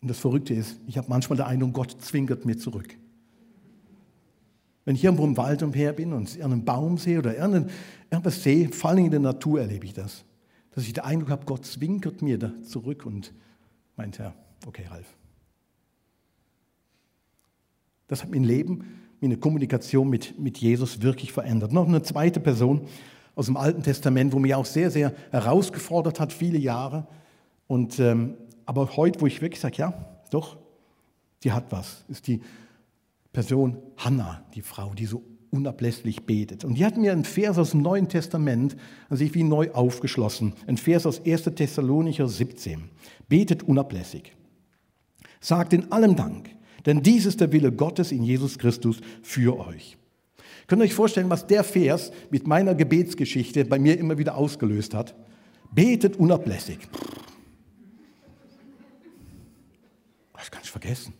Und 0.04 0.10
das 0.10 0.20
Verrückte 0.20 0.54
ist, 0.54 0.80
ich 0.86 1.00
habe 1.00 1.10
manchmal 1.10 1.38
den 1.38 1.46
Eindruck, 1.48 1.74
Gott 1.74 2.02
zwinkert 2.02 2.46
mir 2.46 2.58
zurück. 2.58 2.96
Wenn 4.86 4.96
ich 4.96 5.04
irgendwo 5.04 5.24
im 5.24 5.38
Wald 5.38 5.62
umher 5.63 5.94
bin 5.94 6.13
und 6.13 6.36
irgendeinen 6.36 6.65
Baum 6.65 6.98
sehe 6.98 7.20
oder 7.20 7.38
irgendwas 7.38 8.44
sehe, 8.44 8.72
vor 8.72 8.91
allem 8.91 9.06
in 9.06 9.12
der 9.12 9.20
Natur 9.20 9.62
erlebe 9.62 9.86
ich 9.86 9.94
das, 9.94 10.26
dass 10.72 10.86
ich 10.86 10.94
den 10.94 11.04
Eindruck 11.04 11.30
habe, 11.30 11.46
Gott 11.46 11.65
zwinkert 11.65 12.22
mir 12.22 12.39
da 12.39 12.52
zurück 12.63 13.06
und 13.06 13.34
meint, 13.96 14.17
ja, 14.17 14.34
okay, 14.65 14.86
Ralf. 14.89 15.08
Das 18.08 18.24
hat 18.24 18.32
mein 18.32 18.44
Leben 18.44 18.84
meine 19.22 19.38
Kommunikation 19.38 20.10
mit, 20.10 20.38
mit 20.39 20.58
Jesus 20.58 21.02
wirklich 21.02 21.32
verändert. 21.32 21.72
Noch 21.72 21.88
eine 21.88 22.02
zweite 22.02 22.39
Person 22.39 22.88
aus 23.36 23.46
dem 23.46 23.56
Alten 23.56 23.84
Testament, 23.84 24.34
wo 24.34 24.39
mich 24.39 24.56
auch 24.56 24.65
sehr, 24.65 24.89
sehr 24.89 25.13
herausgefordert 25.32 26.20
hat, 26.20 26.34
viele 26.34 26.58
Jahre. 26.58 27.08
Und, 27.67 28.00
ähm, 28.00 28.36
aber 28.65 28.98
heute, 28.98 29.22
wo 29.22 29.28
ich 29.28 29.41
wirklich 29.41 29.62
sage, 29.62 29.78
ja, 29.78 29.94
doch, 30.32 30.58
die 31.44 31.52
hat 31.52 31.72
was, 31.72 32.04
ist 32.10 32.28
die 32.28 32.41
Person 33.34 33.78
Hannah, 33.98 34.44
die 34.56 34.62
Frau, 34.62 34.94
die 34.94 35.06
so 35.06 35.24
unablässig 35.52 36.26
betet. 36.26 36.63
Und 36.63 36.76
die 36.76 36.86
hat 36.86 36.98
mir 36.98 37.12
einen 37.12 37.26
Vers 37.26 37.58
aus 37.58 37.72
dem 37.72 37.82
Neuen 37.82 38.08
Testament 38.08 38.76
an 39.10 39.17
sich 39.17 39.34
wie 39.34 39.44
neu 39.44 39.72
aufgeschlossen. 39.72 40.54
Ein 40.67 40.78
Vers 40.78 41.06
aus 41.06 41.26
1. 41.26 41.44
Thessalonicher 41.56 42.28
17. 42.28 42.89
Betet 43.28 43.63
unablässig. 43.63 44.34
Sagt 45.39 45.74
in 45.74 45.91
allem 45.91 46.15
Dank 46.15 46.50
denn 46.86 47.04
dies 47.04 47.26
ist 47.26 47.41
der 47.41 47.52
Wille 47.52 47.72
Gottes 47.72 48.12
in 48.12 48.24
Jesus 48.24 48.58
Christus 48.58 49.02
für 49.22 49.60
euch. 49.60 49.98
Könnt 50.67 50.82
ihr 50.82 50.86
euch 50.86 50.94
vorstellen, 50.94 51.30
was 51.30 51.48
der 51.48 51.63
Vers 51.63 52.12
mit 52.30 52.48
meiner 52.48 52.76
Gebetsgeschichte 52.76 53.65
bei 53.65 53.78
mir 53.78 53.98
immer 53.98 54.17
wieder 54.17 54.36
ausgelöst 54.36 54.94
hat? 54.94 55.15
Betet 55.72 56.17
unablässig. 56.17 56.80
Das 60.34 60.50
kann 60.50 60.62
ich 60.63 60.72
vergessen. 60.72 61.13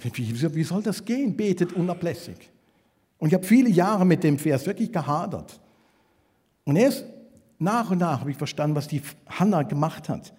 Wie, 0.00 0.54
wie 0.54 0.62
soll 0.64 0.82
das 0.82 1.04
gehen? 1.04 1.36
Betet 1.36 1.72
unablässig. 1.72 2.50
Und 3.18 3.28
ich 3.28 3.34
habe 3.34 3.44
viele 3.44 3.68
Jahre 3.68 4.06
mit 4.06 4.22
dem 4.22 4.38
Vers 4.38 4.66
wirklich 4.66 4.92
gehadert. 4.92 5.60
Und 6.64 6.76
erst 6.76 7.04
nach 7.58 7.90
und 7.90 7.98
nach 7.98 8.20
habe 8.20 8.30
ich 8.30 8.36
verstanden, 8.36 8.76
was 8.76 8.86
die 8.86 9.02
Hannah 9.28 9.62
gemacht 9.64 10.08
hat. 10.08 10.32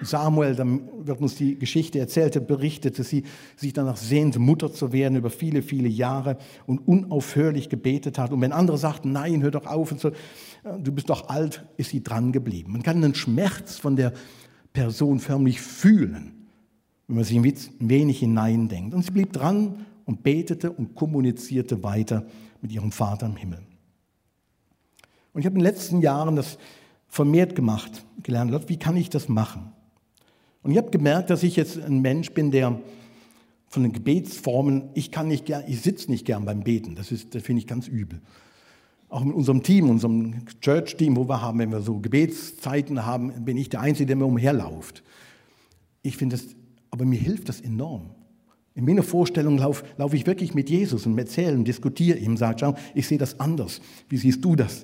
Samuel, 0.00 0.54
dann 0.54 0.88
wird 1.06 1.20
uns 1.20 1.34
die 1.34 1.58
Geschichte 1.58 1.98
erzählt, 1.98 2.46
berichtet, 2.46 2.98
dass 2.98 3.10
sie 3.10 3.24
sich 3.54 3.74
danach 3.74 3.98
sehnt, 3.98 4.38
Mutter 4.38 4.72
zu 4.72 4.92
werden 4.92 5.18
über 5.18 5.28
viele, 5.28 5.60
viele 5.60 5.88
Jahre 5.88 6.38
und 6.66 6.78
unaufhörlich 6.88 7.68
gebetet 7.68 8.16
hat. 8.16 8.32
Und 8.32 8.40
wenn 8.40 8.52
andere 8.52 8.78
sagten, 8.78 9.12
nein, 9.12 9.42
hör 9.42 9.50
doch 9.50 9.66
auf 9.66 9.92
und 9.92 10.00
so, 10.00 10.12
du 10.78 10.90
bist 10.90 11.10
doch 11.10 11.28
alt, 11.28 11.66
ist 11.76 11.90
sie 11.90 12.02
dran 12.02 12.32
geblieben. 12.32 12.72
Man 12.72 12.82
kann 12.82 13.02
den 13.02 13.14
Schmerz 13.14 13.76
von 13.76 13.94
der 13.94 14.14
Person 14.72 15.20
förmlich 15.20 15.60
fühlen, 15.60 16.37
wenn 17.08 17.16
man 17.16 17.24
sich 17.24 17.36
ein 17.36 17.44
wenig 17.80 18.18
hineindenkt. 18.20 18.94
Und 18.94 19.02
sie 19.02 19.10
blieb 19.10 19.32
dran 19.32 19.86
und 20.04 20.22
betete 20.22 20.70
und 20.70 20.94
kommunizierte 20.94 21.82
weiter 21.82 22.26
mit 22.60 22.70
ihrem 22.70 22.92
Vater 22.92 23.26
im 23.26 23.36
Himmel. 23.36 23.60
Und 25.32 25.40
ich 25.40 25.46
habe 25.46 25.54
in 25.56 25.64
den 25.64 25.72
letzten 25.72 26.00
Jahren 26.00 26.36
das 26.36 26.58
vermehrt 27.08 27.56
gemacht, 27.56 28.04
gelernt 28.22 28.52
hat, 28.52 28.68
wie 28.68 28.78
kann 28.78 28.96
ich 28.96 29.08
das 29.08 29.28
machen? 29.28 29.72
Und 30.62 30.72
ich 30.72 30.78
habe 30.78 30.90
gemerkt, 30.90 31.30
dass 31.30 31.42
ich 31.42 31.56
jetzt 31.56 31.80
ein 31.80 32.00
Mensch 32.00 32.32
bin, 32.32 32.50
der 32.50 32.78
von 33.68 33.82
den 33.82 33.92
Gebetsformen, 33.92 34.90
ich 34.94 35.10
kann 35.10 35.28
nicht 35.28 35.46
gern, 35.46 35.64
ich 35.66 35.80
sitze 35.80 36.10
nicht 36.10 36.26
gern 36.26 36.44
beim 36.44 36.60
Beten, 36.60 36.94
das, 36.94 37.08
das 37.08 37.42
finde 37.42 37.60
ich 37.60 37.66
ganz 37.66 37.86
übel. 37.86 38.20
Auch 39.10 39.24
mit 39.24 39.34
unserem 39.34 39.62
Team, 39.62 39.88
unserem 39.88 40.46
Church-Team, 40.60 41.16
wo 41.16 41.28
wir 41.28 41.40
haben, 41.40 41.58
wenn 41.58 41.70
wir 41.70 41.80
so 41.80 41.98
Gebetszeiten 41.98 43.06
haben, 43.06 43.44
bin 43.44 43.56
ich 43.56 43.70
der 43.70 43.80
Einzige, 43.80 44.06
der 44.06 44.16
mir 44.16 44.26
umherlauft. 44.26 45.02
Ich 46.02 46.16
finde 46.16 46.36
das, 46.36 46.46
aber 46.98 47.06
mir 47.06 47.20
hilft 47.20 47.48
das 47.48 47.60
enorm. 47.60 48.10
In 48.74 48.84
meiner 48.84 49.04
Vorstellung 49.04 49.56
laufe 49.58 49.84
lauf 49.98 50.14
ich 50.14 50.26
wirklich 50.26 50.52
mit 50.52 50.68
Jesus 50.68 51.06
und 51.06 51.16
erzähle 51.16 51.54
und 51.54 51.64
diskutiere 51.64 52.18
ihm, 52.18 52.36
sage, 52.36 52.58
schau, 52.58 52.74
ich 52.92 53.06
sehe 53.06 53.18
das 53.18 53.38
anders. 53.38 53.80
Wie 54.08 54.16
siehst 54.16 54.44
du 54.44 54.56
das? 54.56 54.82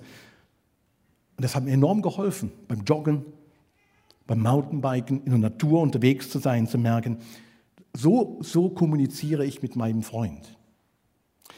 Und 1.37 1.43
das 1.43 1.57
hat 1.57 1.65
mir 1.65 1.73
enorm 1.73 2.03
geholfen, 2.03 2.53
beim 2.69 2.85
Joggen, 2.85 3.25
beim 4.29 4.43
Mountainbiken, 4.43 5.25
in 5.25 5.31
der 5.31 5.39
Natur 5.39 5.81
unterwegs 5.81 6.31
zu 6.31 6.39
sein, 6.39 6.69
zu 6.69 6.79
merken, 6.79 7.19
so, 7.93 8.39
so 8.43 8.71
kommuniziere 8.71 9.45
ich 9.45 9.61
mit 9.61 9.75
meinem 9.75 10.03
Freund. 10.03 10.57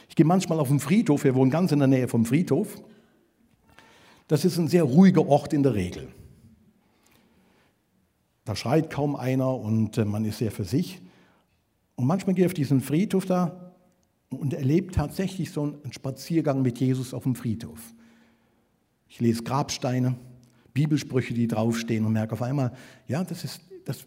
Ich 0.09 0.15
gehe 0.15 0.25
manchmal 0.25 0.59
auf 0.59 0.69
den 0.69 0.79
Friedhof, 0.79 1.23
wir 1.23 1.35
wohnen 1.35 1.51
ganz 1.51 1.71
in 1.71 1.77
der 1.77 1.87
Nähe 1.87 2.07
vom 2.07 2.25
Friedhof. 2.25 2.81
Das 4.27 4.43
ist 4.43 4.57
ein 4.57 4.67
sehr 4.67 4.83
ruhiger 4.83 5.27
Ort 5.27 5.53
in 5.53 5.61
der 5.61 5.75
Regel. 5.75 6.07
Da 8.47 8.55
schreit 8.55 8.89
kaum 8.89 9.17
einer 9.17 9.53
und 9.55 9.97
äh, 9.97 10.05
man 10.05 10.23
ist 10.23 10.37
sehr 10.37 10.51
für 10.51 10.63
sich. 10.63 11.01
Und 11.95 12.05
manchmal 12.05 12.33
gehe 12.33 12.45
ich 12.45 12.51
auf 12.51 12.53
diesen 12.53 12.79
Friedhof 12.79 13.25
da 13.25 13.73
und 14.29 14.53
erlebe 14.53 14.91
tatsächlich 14.91 15.51
so 15.51 15.63
einen 15.63 15.91
Spaziergang 15.91 16.61
mit 16.61 16.79
Jesus 16.79 17.13
auf 17.13 17.23
dem 17.23 17.35
Friedhof. 17.35 17.79
Ich 19.09 19.19
lese 19.19 19.43
Grabsteine, 19.43 20.15
Bibelsprüche, 20.73 21.33
die 21.33 21.47
draufstehen 21.47 22.05
und 22.05 22.13
merke 22.13 22.33
auf 22.33 22.41
einmal, 22.41 22.71
ja, 23.07 23.23
das, 23.23 23.43
ist, 23.43 23.61
das 23.83 24.05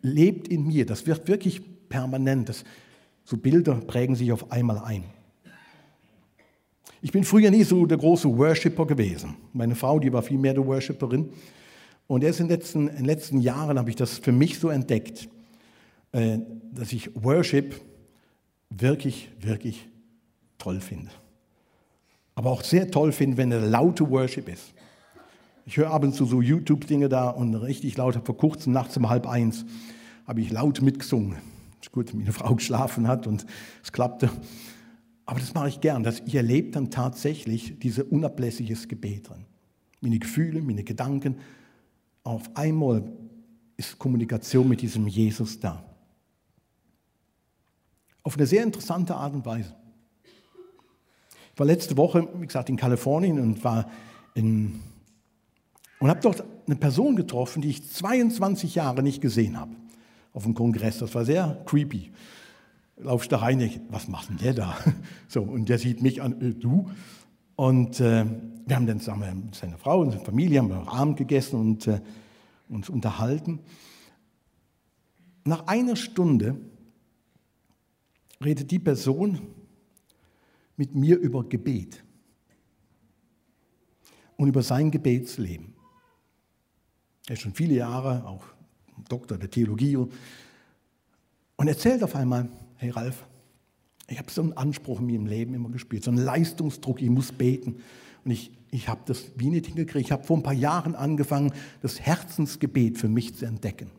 lebt 0.00 0.48
in 0.48 0.66
mir, 0.66 0.86
das 0.86 1.06
wird 1.06 1.28
wirklich 1.28 1.60
permanent. 1.90 2.48
Das, 2.48 2.64
so 3.24 3.36
Bilder 3.36 3.74
prägen 3.74 4.14
sich 4.14 4.32
auf 4.32 4.50
einmal 4.50 4.78
ein. 4.78 5.04
Ich 7.02 7.12
bin 7.12 7.24
früher 7.24 7.50
nie 7.50 7.64
so 7.64 7.84
der 7.84 7.98
große 7.98 8.28
Worshipper 8.38 8.86
gewesen. 8.86 9.34
Meine 9.52 9.74
Frau, 9.74 9.98
die 9.98 10.12
war 10.12 10.22
viel 10.22 10.38
mehr 10.38 10.54
der 10.54 10.64
Worshipperin. 10.64 11.28
Und 12.12 12.22
erst 12.22 12.40
in 12.40 12.48
den 12.48 12.58
letzten, 12.58 12.88
in 12.88 12.96
den 12.96 13.04
letzten 13.06 13.40
Jahren 13.40 13.78
habe 13.78 13.88
ich 13.88 13.96
das 13.96 14.18
für 14.18 14.32
mich 14.32 14.58
so 14.58 14.68
entdeckt, 14.68 15.30
äh, 16.12 16.40
dass 16.70 16.92
ich 16.92 17.08
Worship 17.14 17.74
wirklich, 18.68 19.30
wirklich 19.40 19.88
toll 20.58 20.82
finde. 20.82 21.10
Aber 22.34 22.50
auch 22.50 22.64
sehr 22.64 22.90
toll 22.90 23.12
finde, 23.12 23.38
wenn 23.38 23.50
er 23.50 23.62
laute 23.62 24.10
Worship 24.10 24.46
ist. 24.50 24.74
Ich 25.64 25.78
höre 25.78 25.90
ab 25.90 26.04
und 26.04 26.12
zu 26.12 26.26
so 26.26 26.42
YouTube-Dinge 26.42 27.08
da 27.08 27.30
und 27.30 27.54
richtig 27.54 27.96
laut, 27.96 28.20
vor 28.22 28.36
kurzem 28.36 28.74
nachts 28.74 28.94
um 28.98 29.08
halb 29.08 29.26
eins 29.26 29.64
habe 30.26 30.42
ich 30.42 30.50
laut 30.50 30.82
mitgesungen. 30.82 31.38
Ist 31.80 31.92
gut, 31.92 32.12
meine 32.12 32.34
Frau 32.34 32.54
geschlafen 32.54 33.08
hat 33.08 33.26
und 33.26 33.46
es 33.82 33.90
klappte. 33.90 34.28
Aber 35.24 35.40
das 35.40 35.54
mache 35.54 35.70
ich 35.70 35.80
gern, 35.80 36.02
dass 36.02 36.20
ich 36.20 36.34
erlebe 36.34 36.72
dann 36.72 36.90
tatsächlich 36.90 37.78
dieses 37.78 38.04
unablässiges 38.04 38.86
Gebet 38.88 39.30
drin. 39.30 39.46
Meine 40.02 40.18
Gefühle, 40.18 40.60
meine 40.60 40.84
Gedanken. 40.84 41.36
Auf 42.24 42.54
einmal 42.54 43.10
ist 43.76 43.98
Kommunikation 43.98 44.68
mit 44.68 44.80
diesem 44.80 45.06
Jesus 45.06 45.58
da. 45.58 45.84
Auf 48.22 48.36
eine 48.36 48.46
sehr 48.46 48.62
interessante 48.62 49.14
Art 49.14 49.34
und 49.34 49.44
Weise. 49.44 49.74
Ich 51.52 51.58
war 51.58 51.66
letzte 51.66 51.96
Woche, 51.96 52.28
wie 52.36 52.46
gesagt, 52.46 52.68
in 52.68 52.76
Kalifornien 52.76 53.38
und 53.38 53.62
war 53.64 53.90
in, 54.34 54.80
und 55.98 56.08
habe 56.08 56.20
dort 56.20 56.44
eine 56.66 56.76
Person 56.76 57.16
getroffen, 57.16 57.60
die 57.62 57.70
ich 57.70 57.90
22 57.90 58.76
Jahre 58.76 59.02
nicht 59.02 59.20
gesehen 59.20 59.58
habe 59.58 59.74
auf 60.32 60.44
dem 60.44 60.54
Kongress. 60.54 60.98
Das 60.98 61.14
war 61.14 61.24
sehr 61.24 61.62
creepy 61.66 62.12
laufst 63.02 63.32
da 63.32 63.38
rein, 63.38 63.60
ich, 63.60 63.80
was 63.88 64.08
macht 64.08 64.30
denn 64.30 64.38
der 64.38 64.54
da? 64.54 64.76
So, 65.28 65.42
und 65.42 65.68
der 65.68 65.78
sieht 65.78 66.02
mich 66.02 66.20
an, 66.20 66.40
äh, 66.40 66.54
du. 66.54 66.90
Und 67.56 68.00
äh, 68.00 68.24
wir 68.66 68.76
haben 68.76 68.86
dann 68.86 69.00
zusammen 69.00 69.44
mit 69.46 69.54
seiner 69.54 69.78
Frau 69.78 70.00
und 70.00 70.12
seiner 70.12 70.24
Familie 70.24 70.58
haben 70.58 70.68
wir 70.68 70.88
Abend 70.88 71.16
gegessen 71.16 71.60
und 71.60 71.86
äh, 71.86 72.00
uns 72.68 72.88
unterhalten. 72.88 73.60
Nach 75.44 75.66
einer 75.66 75.96
Stunde 75.96 76.56
redet 78.42 78.70
die 78.70 78.78
Person 78.78 79.40
mit 80.76 80.94
mir 80.94 81.18
über 81.18 81.44
Gebet 81.44 82.02
und 84.36 84.48
über 84.48 84.62
sein 84.62 84.90
Gebetsleben. 84.90 85.74
Er 87.26 87.34
ist 87.34 87.42
schon 87.42 87.54
viele 87.54 87.74
Jahre 87.74 88.24
auch 88.26 88.44
Doktor 89.08 89.38
der 89.38 89.50
Theologie 89.50 89.96
und 89.96 91.68
erzählt 91.68 92.02
auf 92.02 92.14
einmal, 92.14 92.48
hey 92.76 92.90
Ralf, 92.90 93.26
ich 94.12 94.18
habe 94.18 94.30
so 94.30 94.42
einen 94.42 94.52
Anspruch 94.52 95.00
in 95.00 95.06
meinem 95.06 95.26
Leben 95.26 95.54
immer 95.54 95.70
gespürt, 95.70 96.04
so 96.04 96.10
einen 96.10 96.22
Leistungsdruck, 96.22 97.00
ich 97.00 97.08
muss 97.08 97.32
beten. 97.32 97.76
Und 98.24 98.30
ich, 98.30 98.52
ich 98.70 98.88
habe 98.88 99.00
das 99.06 99.32
wie 99.36 99.48
nicht 99.48 99.66
hingekriegt. 99.66 100.06
Ich 100.06 100.12
habe 100.12 100.24
vor 100.24 100.36
ein 100.36 100.42
paar 100.42 100.52
Jahren 100.52 100.94
angefangen, 100.94 101.52
das 101.80 102.00
Herzensgebet 102.00 102.98
für 102.98 103.08
mich 103.08 103.34
zu 103.34 103.46
entdecken. 103.46 103.90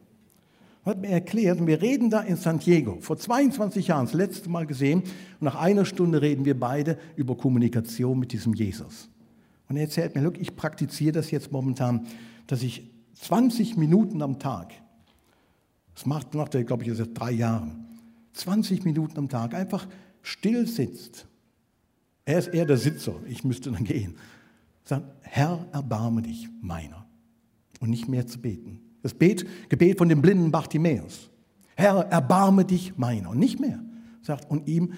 Hat 0.86 0.99
mir 0.99 1.10
erklärt, 1.10 1.60
und 1.60 1.67
wir 1.67 1.82
reden 1.82 2.10
da 2.10 2.21
in 2.21 2.36
San 2.36 2.60
Diego, 2.60 2.97
vor 2.99 3.17
22 3.17 3.88
Jahren, 3.88 4.06
das 4.06 4.13
letzte 4.13 4.49
Mal 4.49 4.67
gesehen, 4.67 4.99
und 4.99 5.41
nach 5.41 5.56
einer 5.56 5.86
Stunde 5.86 6.21
reden 6.21 6.45
wir 6.45 6.60
beide 6.60 6.97
über 7.15 7.36
Kommunikation 7.36 8.19
mit 8.19 8.34
diesem 8.34 8.54
Jesus. 8.54 9.10
Und 9.67 9.78
er 9.78 9.84
erzählt 9.84 10.13
mir, 10.13 10.21
look, 10.21 10.38
ich 10.38 10.56
praktiziere 10.56 11.13
das 11.13 11.32
jetzt 11.32 11.52
momentan, 11.52 12.06
dass 12.47 12.62
ich 12.62 12.91
20 13.15 13.78
Minuten 13.78 14.21
am 14.21 14.39
Tag, 14.39 14.73
das 15.95 16.06
macht, 16.06 16.34
macht 16.36 16.54
er, 16.54 16.65
glaube 16.65 16.84
ich, 16.84 16.93
seit 16.95 17.17
drei 17.17 17.32
Jahren, 17.32 17.88
20 18.34 18.84
Minuten 18.84 19.17
am 19.17 19.30
Tag 19.30 19.54
einfach 19.54 19.88
still 20.23 20.65
sitzt. 20.65 21.27
Er 22.25 22.39
ist 22.39 22.47
eher 22.47 22.65
der 22.65 22.77
Sitzer, 22.77 23.15
ich 23.27 23.43
müsste 23.43 23.71
dann 23.71 23.83
gehen. 23.83 24.15
Sagt, 24.83 25.05
Herr, 25.21 25.67
erbarme 25.71 26.23
dich 26.23 26.49
meiner. 26.62 27.05
Und 27.79 27.89
nicht 27.89 28.07
mehr 28.07 28.25
zu 28.25 28.39
beten. 28.39 28.79
Das 29.01 29.13
Bet, 29.13 29.45
Gebet 29.69 29.97
von 29.97 30.09
dem 30.09 30.21
blinden 30.21 30.51
Bartimäus. 30.51 31.29
Herr, 31.75 32.05
erbarme 32.05 32.65
dich 32.65 32.97
meiner. 32.97 33.29
Und 33.29 33.39
nicht 33.39 33.59
mehr. 33.59 33.83
Sagt, 34.21 34.49
und 34.49 34.67
ihm 34.67 34.93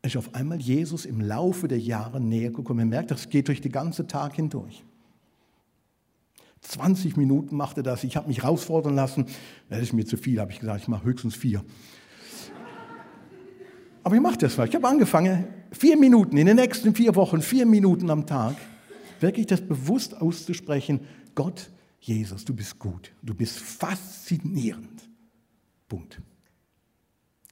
ist 0.00 0.16
auf 0.16 0.34
einmal 0.34 0.60
Jesus 0.60 1.04
im 1.04 1.20
Laufe 1.20 1.68
der 1.68 1.78
Jahre 1.78 2.20
näher 2.20 2.50
gekommen. 2.50 2.80
Er 2.80 2.86
merkt, 2.86 3.10
das 3.10 3.28
geht 3.28 3.48
durch 3.48 3.60
den 3.60 3.72
ganzen 3.72 4.08
Tag 4.08 4.34
hindurch. 4.34 4.84
20 6.62 7.16
Minuten 7.16 7.56
machte 7.56 7.82
das. 7.82 8.04
Ich 8.04 8.16
habe 8.16 8.28
mich 8.28 8.42
herausfordern 8.42 8.94
lassen. 8.94 9.26
Das 9.68 9.80
ist 9.80 9.92
mir 9.92 10.06
zu 10.06 10.16
viel, 10.16 10.40
habe 10.40 10.52
ich 10.52 10.60
gesagt. 10.60 10.82
Ich 10.82 10.88
mache 10.88 11.04
höchstens 11.04 11.34
vier. 11.34 11.64
Aber 14.02 14.14
ich 14.14 14.20
mache 14.20 14.38
das 14.38 14.56
mal. 14.56 14.68
Ich 14.68 14.74
habe 14.74 14.88
angefangen, 14.88 15.46
vier 15.70 15.96
Minuten, 15.96 16.36
in 16.36 16.46
den 16.46 16.56
nächsten 16.56 16.94
vier 16.94 17.14
Wochen, 17.14 17.40
vier 17.40 17.66
Minuten 17.66 18.10
am 18.10 18.26
Tag, 18.26 18.56
wirklich 19.20 19.46
das 19.46 19.60
bewusst 19.60 20.20
auszusprechen, 20.20 21.00
Gott, 21.34 21.70
Jesus, 22.00 22.44
du 22.44 22.54
bist 22.54 22.78
gut, 22.78 23.12
du 23.22 23.34
bist 23.34 23.58
faszinierend. 23.58 25.08
Punkt. 25.88 26.20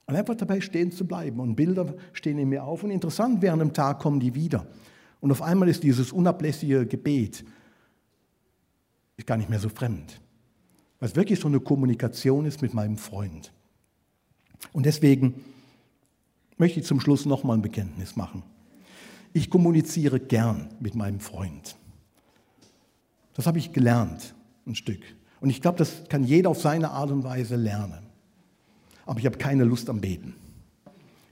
Und 0.07 0.17
einfach 0.17 0.35
dabei 0.35 0.61
stehen 0.61 0.91
zu 0.91 1.07
bleiben. 1.07 1.39
Und 1.39 1.55
Bilder 1.55 1.95
stehen 2.13 2.39
in 2.39 2.49
mir 2.49 2.65
auf. 2.65 2.83
Und 2.83 2.91
interessant, 2.91 3.43
während 3.43 3.63
dem 3.63 3.73
Tag 3.73 4.01
kommen 4.01 4.19
die 4.19 4.35
wieder. 4.35 4.67
Und 5.21 5.31
auf 5.31 5.41
einmal 5.41 5.69
ist 5.69 5.85
dieses 5.85 6.11
unablässige 6.11 6.85
Gebet 6.85 7.45
ist 9.17 9.27
gar 9.27 9.37
nicht 9.37 9.51
mehr 9.51 9.61
so 9.61 9.69
fremd. 9.69 10.21
Weil 10.99 11.11
es 11.11 11.15
wirklich 11.15 11.39
so 11.39 11.47
eine 11.47 11.61
Kommunikation 11.61 12.45
ist 12.45 12.61
mit 12.61 12.75
meinem 12.75 12.97
Freund. 12.97 13.53
Und 14.73 14.85
deswegen 14.85 15.45
möchte 16.61 16.79
ich 16.79 16.87
zum 16.87 17.01
Schluss 17.01 17.25
nochmal 17.25 17.57
ein 17.57 17.63
Bekenntnis 17.63 18.17
machen. 18.17 18.43
Ich 19.33 19.49
kommuniziere 19.49 20.21
gern 20.21 20.69
mit 20.79 20.95
meinem 20.95 21.19
Freund. 21.19 21.75
Das 23.35 23.47
habe 23.47 23.59
ich 23.59 23.73
gelernt, 23.73 24.35
ein 24.67 24.75
Stück. 24.75 25.01
Und 25.41 25.49
ich 25.49 25.63
glaube, 25.63 25.79
das 25.79 26.05
kann 26.11 26.23
jeder 26.23 26.51
auf 26.51 26.61
seine 26.61 26.91
Art 26.91 27.11
und 27.11 27.25
Weise 27.25 27.57
lernen. 27.57 28.07
Aber 29.07 29.19
ich 29.19 29.25
habe 29.25 29.39
keine 29.39 29.65
Lust 29.65 29.89
am 29.89 30.03
Beten. 30.03 30.35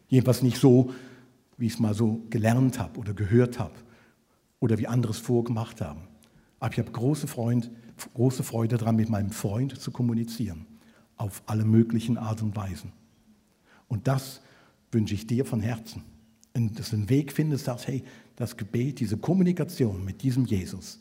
Jedenfalls 0.08 0.42
nicht 0.42 0.56
so, 0.56 0.94
wie 1.58 1.66
ich 1.66 1.74
es 1.74 1.78
mal 1.78 1.92
so 1.92 2.22
gelernt 2.30 2.78
habe 2.78 2.98
oder 2.98 3.12
gehört 3.12 3.58
habe 3.58 3.74
oder 4.60 4.78
wie 4.78 4.86
andere 4.86 5.12
es 5.12 5.18
vorgemacht 5.18 5.82
haben. 5.82 6.00
Aber 6.58 6.72
ich 6.72 6.78
habe 6.78 6.90
große, 6.90 7.26
Freund, 7.26 7.70
große 8.14 8.42
Freude 8.42 8.78
daran, 8.78 8.96
mit 8.96 9.10
meinem 9.10 9.30
Freund 9.30 9.78
zu 9.78 9.90
kommunizieren. 9.90 10.66
Auf 11.18 11.42
alle 11.44 11.66
möglichen 11.66 12.16
Art 12.16 12.40
und 12.40 12.56
Weisen. 12.56 12.92
Und 13.88 14.08
das 14.08 14.40
wünsche 14.92 15.14
ich 15.14 15.26
dir 15.26 15.44
von 15.44 15.60
Herzen. 15.60 16.02
Und 16.54 16.78
dass 16.78 16.90
du 16.90 16.96
einen 16.96 17.08
Weg 17.08 17.32
findest, 17.32 17.66
sagst, 17.66 17.86
hey, 17.86 18.02
das 18.36 18.56
Gebet, 18.56 19.00
diese 19.00 19.16
Kommunikation 19.16 20.04
mit 20.04 20.22
diesem 20.22 20.44
Jesus, 20.44 21.00